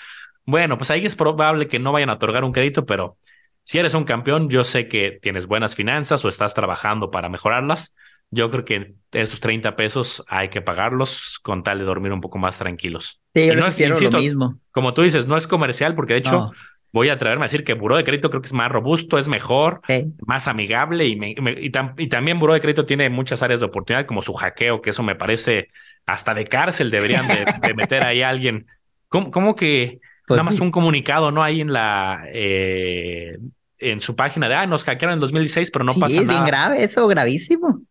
Bueno, 0.45 0.77
pues 0.77 0.91
ahí 0.91 1.07
es 1.07 1.15
probable 1.15 1.69
que 1.69 1.79
no 1.79 1.93
vayan 1.93 2.11
a 2.11 2.15
otorgar 2.15 2.43
un 2.43 2.53
crédito, 2.53 2.85
pero 2.85 3.17
si 3.63 3.79
eres 3.79 3.95
un 3.95 4.05
campeón, 4.05 4.51
yo 4.51 4.65
sé 4.65 4.89
que 4.89 5.19
tienes 5.23 5.47
buenas 5.47 5.77
finanzas 5.77 6.25
o 6.25 6.29
estás 6.29 6.53
trabajando 6.53 7.11
para 7.11 7.29
mejorarlas 7.29 7.95
yo 8.33 8.51
creo 8.51 8.65
que 8.65 8.95
esos 9.13 9.41
30 9.41 9.77
pesos 9.77 10.25
hay 10.27 10.49
que 10.49 10.63
pagarlos 10.63 11.39
con 11.43 11.63
tal 11.63 11.79
de 11.79 11.85
dormir 11.85 12.13
un 12.13 12.23
poco 12.23 12.39
más 12.39 12.59
tranquilos. 12.59 13.21
Sí, 13.35 13.47
yo 13.47 13.55
no 13.55 13.67
es, 13.67 13.79
lo 13.79 14.19
mismo. 14.19 14.59
Como 14.71 14.95
tú 14.95 15.03
dices, 15.03 15.27
no 15.27 15.37
es 15.37 15.47
comercial, 15.47 15.95
porque 15.95 16.15
de 16.15 16.21
hecho 16.21 16.51
voy 16.93 17.11
a 17.11 17.13
atreverme 17.13 17.45
a 17.45 17.49
decir 17.49 17.63
que 17.63 17.75
Buró 17.75 17.97
de 17.97 18.05
Crédito 18.05 18.31
creo 18.31 18.41
que 18.41 18.47
es 18.47 18.55
más 18.55 18.73
robusto, 18.73 19.19
es 19.19 19.29
mejor, 19.29 19.83
más 20.27 20.49
amigable 20.49 21.07
y, 21.07 21.19
y, 21.61 22.09
también 22.09 22.41
Buró 22.41 22.55
de 22.55 22.61
Crédito 22.61 22.87
tiene 22.87 23.11
muchas 23.11 23.43
áreas 23.43 23.61
de 23.61 23.67
oportunidad, 23.67 24.07
como 24.07 24.23
su 24.23 24.33
hackeo, 24.33 24.81
que 24.81 24.91
eso 24.91 25.03
me 25.03 25.15
parece 25.15 25.69
hasta 26.07 26.33
de 26.33 26.47
cárcel 26.47 26.91
deberían 26.91 27.29
de, 27.29 27.45
meter 27.77 28.03
ahí 28.03 28.23
a 28.23 28.31
alguien. 28.31 28.67
¿Cómo, 29.09 29.55
que 29.55 30.01
pues 30.27 30.39
nada 30.39 30.45
más 30.45 30.59
un 30.59 30.71
comunicado, 30.71 31.31
no? 31.31 31.43
Ahí 31.43 31.61
en 31.61 31.73
la... 31.73 32.25
Eh, 32.33 33.37
en 33.79 34.01
su 34.01 34.15
página 34.15 34.49
de, 34.49 34.55
ah, 34.55 34.65
nos 34.65 34.85
hackearon 34.85 35.15
en 35.15 35.21
2016, 35.21 35.73
pero 35.73 35.85
no 35.85 35.95
pasa 35.95 36.23
nada. 36.23 36.29
Bien 36.29 36.45
grave 36.47 36.85
eso, 36.85 37.09
gravísimo 37.09 37.82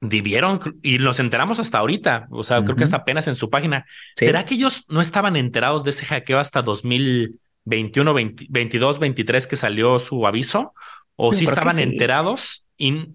vivieron 0.00 0.60
y 0.82 0.98
los 0.98 1.18
enteramos 1.18 1.58
hasta 1.58 1.78
ahorita, 1.78 2.28
o 2.30 2.42
sea, 2.42 2.62
creo 2.62 2.76
que 2.76 2.84
hasta 2.84 2.98
apenas 2.98 3.26
en 3.28 3.36
su 3.36 3.50
página. 3.50 3.86
¿Será 4.16 4.44
que 4.44 4.54
ellos 4.54 4.84
no 4.88 5.00
estaban 5.00 5.36
enterados 5.36 5.84
de 5.84 5.90
ese 5.90 6.04
hackeo 6.06 6.38
hasta 6.38 6.62
2021, 6.62 8.14
22, 8.14 8.98
23 8.98 9.46
que 9.46 9.56
salió 9.56 9.98
su 9.98 10.26
aviso? 10.26 10.74
¿O 11.16 11.32
sí 11.32 11.44
estaban 11.44 11.80
enterados 11.80 12.66
y 12.76 13.08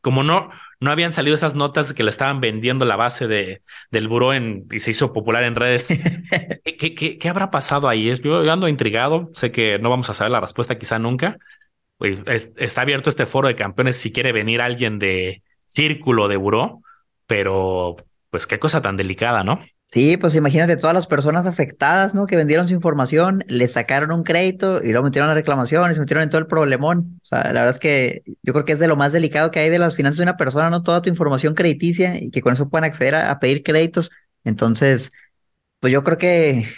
como 0.00 0.22
no, 0.22 0.50
no 0.80 0.92
habían 0.92 1.12
salido 1.12 1.34
esas 1.34 1.56
notas 1.56 1.92
que 1.92 2.04
le 2.04 2.10
estaban 2.10 2.40
vendiendo 2.40 2.84
la 2.84 2.94
base 2.94 3.26
de, 3.26 3.62
del 3.90 4.06
buró 4.06 4.32
en, 4.32 4.66
y 4.70 4.78
se 4.78 4.92
hizo 4.92 5.12
popular 5.12 5.42
en 5.42 5.56
redes. 5.56 5.88
¿Qué, 6.78 6.94
qué, 6.94 7.18
qué, 7.18 7.28
habrá 7.28 7.50
pasado 7.50 7.88
ahí? 7.88 8.12
Yo 8.22 8.48
ando 8.50 8.68
intrigado, 8.68 9.30
sé 9.34 9.50
que 9.50 9.78
no 9.80 9.90
vamos 9.90 10.08
a 10.10 10.14
saber 10.14 10.30
la 10.30 10.40
respuesta 10.40 10.78
quizá 10.78 11.00
nunca. 11.00 11.38
está 12.56 12.82
abierto 12.82 13.10
este 13.10 13.26
foro 13.26 13.48
de 13.48 13.56
campeones 13.56 13.96
si 13.96 14.12
quiere 14.12 14.30
venir 14.30 14.60
alguien 14.60 15.00
de 15.00 15.42
círculo 15.68 16.26
de 16.26 16.36
buró, 16.36 16.82
pero 17.28 17.96
pues 18.30 18.46
qué 18.46 18.58
cosa 18.58 18.82
tan 18.82 18.96
delicada, 18.96 19.44
¿no? 19.44 19.60
Sí, 19.90 20.18
pues 20.18 20.34
imagínate 20.34 20.76
todas 20.76 20.92
las 20.92 21.06
personas 21.06 21.46
afectadas, 21.46 22.14
¿no? 22.14 22.26
Que 22.26 22.36
vendieron 22.36 22.68
su 22.68 22.74
información, 22.74 23.42
le 23.48 23.68
sacaron 23.68 24.12
un 24.12 24.22
crédito 24.22 24.82
y 24.82 24.88
luego 24.88 25.04
metieron 25.04 25.28
la 25.28 25.34
reclamación 25.34 25.90
y 25.90 25.94
se 25.94 26.00
metieron 26.00 26.24
en 26.24 26.28
todo 26.28 26.40
el 26.40 26.46
problemón. 26.46 27.18
O 27.22 27.24
sea, 27.24 27.44
la 27.44 27.60
verdad 27.60 27.70
es 27.70 27.78
que 27.78 28.22
yo 28.42 28.52
creo 28.52 28.66
que 28.66 28.72
es 28.72 28.80
de 28.80 28.88
lo 28.88 28.96
más 28.96 29.14
delicado 29.14 29.50
que 29.50 29.60
hay 29.60 29.70
de 29.70 29.78
las 29.78 29.96
finanzas 29.96 30.18
de 30.18 30.24
una 30.24 30.36
persona, 30.36 30.68
¿no? 30.68 30.82
Toda 30.82 31.00
tu 31.00 31.08
información 31.08 31.54
crediticia 31.54 32.22
y 32.22 32.30
que 32.30 32.42
con 32.42 32.52
eso 32.52 32.68
puedan 32.68 32.84
acceder 32.84 33.14
a, 33.14 33.38
pedir 33.40 33.62
créditos. 33.62 34.10
Entonces, 34.44 35.10
pues 35.80 35.90
yo 35.90 36.04
creo 36.04 36.18
que 36.18 36.68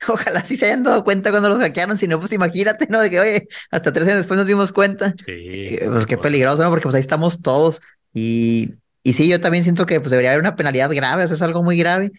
ojalá 0.08 0.44
sí 0.44 0.56
se 0.56 0.66
hayan 0.66 0.84
dado 0.84 1.02
cuenta 1.02 1.30
cuando 1.32 1.48
los 1.48 1.58
hackearon, 1.58 1.96
si 1.96 2.06
no, 2.06 2.20
pues 2.20 2.32
imagínate, 2.32 2.86
¿no? 2.88 3.00
De 3.00 3.10
que, 3.10 3.18
oye, 3.18 3.48
hasta 3.72 3.92
tres 3.92 4.06
años 4.06 4.18
después 4.18 4.38
nos 4.38 4.46
dimos 4.46 4.70
cuenta. 4.70 5.12
Sí. 5.26 5.26
Eh, 5.26 5.88
pues 5.90 6.06
qué 6.06 6.16
peligroso, 6.16 6.62
¿no? 6.62 6.70
Porque 6.70 6.84
pues 6.84 6.94
ahí 6.94 7.00
estamos 7.00 7.42
todos. 7.42 7.82
Y, 8.12 8.74
y 9.02 9.12
sí, 9.14 9.28
yo 9.28 9.40
también 9.40 9.64
siento 9.64 9.86
que 9.86 10.00
pues 10.00 10.10
debería 10.10 10.30
haber 10.30 10.40
una 10.40 10.56
penalidad 10.56 10.90
grave, 10.92 11.24
eso 11.24 11.34
es 11.34 11.42
algo 11.42 11.62
muy 11.62 11.76
grave 11.76 12.12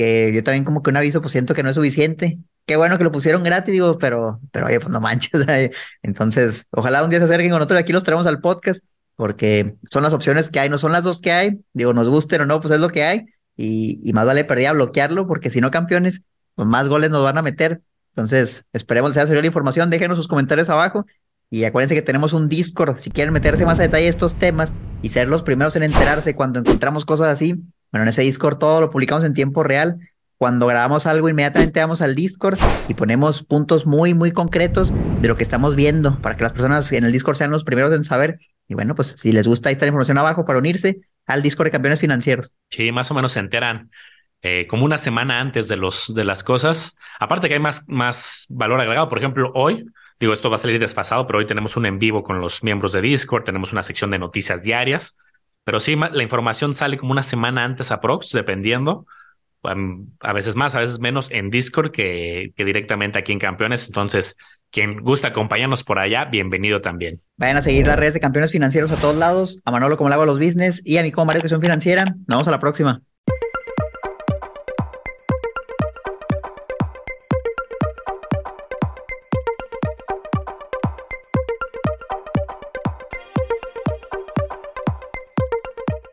que 0.00 0.32
yo 0.32 0.42
también 0.42 0.64
como 0.64 0.82
que 0.82 0.88
un 0.88 0.96
aviso 0.96 1.20
pues 1.20 1.32
siento 1.32 1.52
que 1.52 1.62
no 1.62 1.68
es 1.68 1.74
suficiente. 1.74 2.38
Qué 2.64 2.76
bueno 2.76 2.96
que 2.96 3.04
lo 3.04 3.12
pusieron 3.12 3.42
gratis, 3.42 3.70
digo, 3.72 3.98
pero, 3.98 4.40
pero 4.50 4.64
oye, 4.66 4.80
pues 4.80 4.90
no 4.90 4.98
manches. 4.98 5.44
Entonces, 6.02 6.66
ojalá 6.70 7.04
un 7.04 7.10
día 7.10 7.18
se 7.18 7.26
acerquen 7.26 7.50
con 7.50 7.58
nosotros 7.58 7.80
aquí 7.80 7.92
los 7.92 8.02
traemos 8.02 8.26
al 8.26 8.40
podcast, 8.40 8.82
porque 9.14 9.74
son 9.90 10.02
las 10.02 10.14
opciones 10.14 10.48
que 10.48 10.58
hay, 10.58 10.70
no 10.70 10.78
son 10.78 10.92
las 10.92 11.04
dos 11.04 11.20
que 11.20 11.32
hay. 11.32 11.60
Digo, 11.74 11.92
nos 11.92 12.08
gusten 12.08 12.40
o 12.40 12.46
no, 12.46 12.60
pues 12.60 12.72
es 12.72 12.80
lo 12.80 12.88
que 12.88 13.04
hay. 13.04 13.26
Y, 13.58 14.00
y 14.02 14.14
más 14.14 14.24
vale 14.24 14.44
perder 14.44 14.72
bloquearlo, 14.72 15.26
porque 15.26 15.50
si 15.50 15.60
no 15.60 15.70
campeones, 15.70 16.22
pues 16.54 16.66
más 16.66 16.88
goles 16.88 17.10
nos 17.10 17.22
van 17.22 17.36
a 17.36 17.42
meter. 17.42 17.82
Entonces, 18.14 18.64
esperemos 18.72 19.12
que 19.12 19.20
les 19.20 19.30
la 19.30 19.46
información. 19.46 19.90
Déjenos 19.90 20.16
sus 20.16 20.28
comentarios 20.28 20.70
abajo. 20.70 21.04
Y 21.50 21.64
acuérdense 21.64 21.96
que 21.96 22.02
tenemos 22.02 22.32
un 22.32 22.48
Discord. 22.48 22.98
Si 22.98 23.10
quieren 23.10 23.34
meterse 23.34 23.66
más 23.66 23.80
a 23.80 23.82
detalle 23.82 24.06
estos 24.06 24.36
temas 24.36 24.72
y 25.02 25.08
ser 25.08 25.26
los 25.26 25.42
primeros 25.42 25.74
en 25.74 25.82
enterarse 25.82 26.34
cuando 26.34 26.60
encontramos 26.60 27.04
cosas 27.04 27.26
así, 27.26 27.54
bueno, 27.90 28.04
en 28.04 28.08
ese 28.08 28.22
Discord 28.22 28.58
todo 28.58 28.80
lo 28.80 28.90
publicamos 28.90 29.24
en 29.24 29.32
tiempo 29.32 29.64
real. 29.64 29.98
Cuando 30.38 30.68
grabamos 30.68 31.06
algo, 31.06 31.28
inmediatamente 31.28 31.80
vamos 31.80 32.00
al 32.00 32.14
Discord 32.14 32.58
y 32.88 32.94
ponemos 32.94 33.42
puntos 33.42 33.86
muy, 33.86 34.14
muy 34.14 34.30
concretos 34.30 34.94
de 35.20 35.28
lo 35.28 35.36
que 35.36 35.42
estamos 35.42 35.74
viendo 35.74 36.18
para 36.22 36.36
que 36.36 36.44
las 36.44 36.52
personas 36.52 36.90
en 36.92 37.04
el 37.04 37.12
Discord 37.12 37.36
sean 37.36 37.50
los 37.50 37.64
primeros 37.64 37.92
en 37.92 38.04
saber. 38.04 38.38
Y 38.68 38.74
bueno, 38.74 38.94
pues 38.94 39.16
si 39.18 39.32
les 39.32 39.46
gusta, 39.46 39.68
ahí 39.68 39.72
está 39.72 39.84
la 39.84 39.88
información 39.88 40.18
abajo 40.18 40.44
para 40.44 40.60
unirse 40.60 41.00
al 41.26 41.42
Discord 41.42 41.66
de 41.66 41.72
Campeones 41.72 42.00
Financieros. 42.00 42.52
Sí, 42.70 42.92
más 42.92 43.10
o 43.10 43.14
menos 43.14 43.32
se 43.32 43.40
enteran 43.40 43.90
eh, 44.42 44.66
como 44.68 44.84
una 44.84 44.96
semana 44.96 45.40
antes 45.40 45.68
de, 45.68 45.76
los, 45.76 46.14
de 46.14 46.24
las 46.24 46.44
cosas. 46.44 46.96
Aparte 47.18 47.48
que 47.48 47.54
hay 47.54 47.60
más, 47.60 47.84
más 47.88 48.46
valor 48.48 48.80
agregado. 48.80 49.08
Por 49.08 49.18
ejemplo, 49.18 49.50
hoy, 49.54 49.84
digo, 50.20 50.32
esto 50.32 50.50
va 50.50 50.56
a 50.56 50.58
salir 50.58 50.78
desfasado, 50.78 51.26
pero 51.26 51.38
hoy 51.40 51.46
tenemos 51.46 51.76
un 51.76 51.86
en 51.86 51.98
vivo 51.98 52.22
con 52.22 52.40
los 52.40 52.62
miembros 52.62 52.92
de 52.92 53.00
Discord, 53.00 53.44
tenemos 53.44 53.72
una 53.72 53.82
sección 53.82 54.10
de 54.10 54.18
noticias 54.18 54.62
diarias 54.62 55.16
pero 55.64 55.80
sí, 55.80 55.96
la 55.96 56.22
información 56.22 56.74
sale 56.74 56.96
como 56.96 57.12
una 57.12 57.22
semana 57.22 57.64
antes 57.64 57.90
a 57.90 58.00
Prox, 58.00 58.32
dependiendo. 58.32 59.06
A 59.62 60.32
veces 60.32 60.56
más, 60.56 60.74
a 60.74 60.80
veces 60.80 61.00
menos 61.00 61.30
en 61.30 61.50
Discord 61.50 61.90
que, 61.90 62.52
que 62.56 62.64
directamente 62.64 63.18
aquí 63.18 63.32
en 63.32 63.38
Campeones. 63.38 63.86
Entonces, 63.86 64.36
quien 64.70 65.00
gusta 65.00 65.28
acompañarnos 65.28 65.84
por 65.84 65.98
allá, 65.98 66.24
bienvenido 66.24 66.80
también. 66.80 67.20
Vayan 67.36 67.58
a 67.58 67.62
seguir 67.62 67.86
las 67.86 67.98
redes 67.98 68.14
de 68.14 68.20
Campeones 68.20 68.52
Financieros 68.52 68.90
a 68.90 68.96
todos 68.96 69.16
lados, 69.16 69.60
a 69.64 69.70
Manolo 69.70 69.98
como 69.98 70.08
le 70.08 70.14
hago 70.14 70.24
los 70.24 70.38
business 70.38 70.80
y 70.84 70.96
a 70.96 71.02
mí 71.02 71.12
como 71.12 71.26
Mario 71.26 71.40
Educación 71.40 71.60
Financiera. 71.60 72.04
Nos 72.04 72.26
vemos 72.26 72.48
a 72.48 72.52
la 72.52 72.60
próxima. 72.60 73.02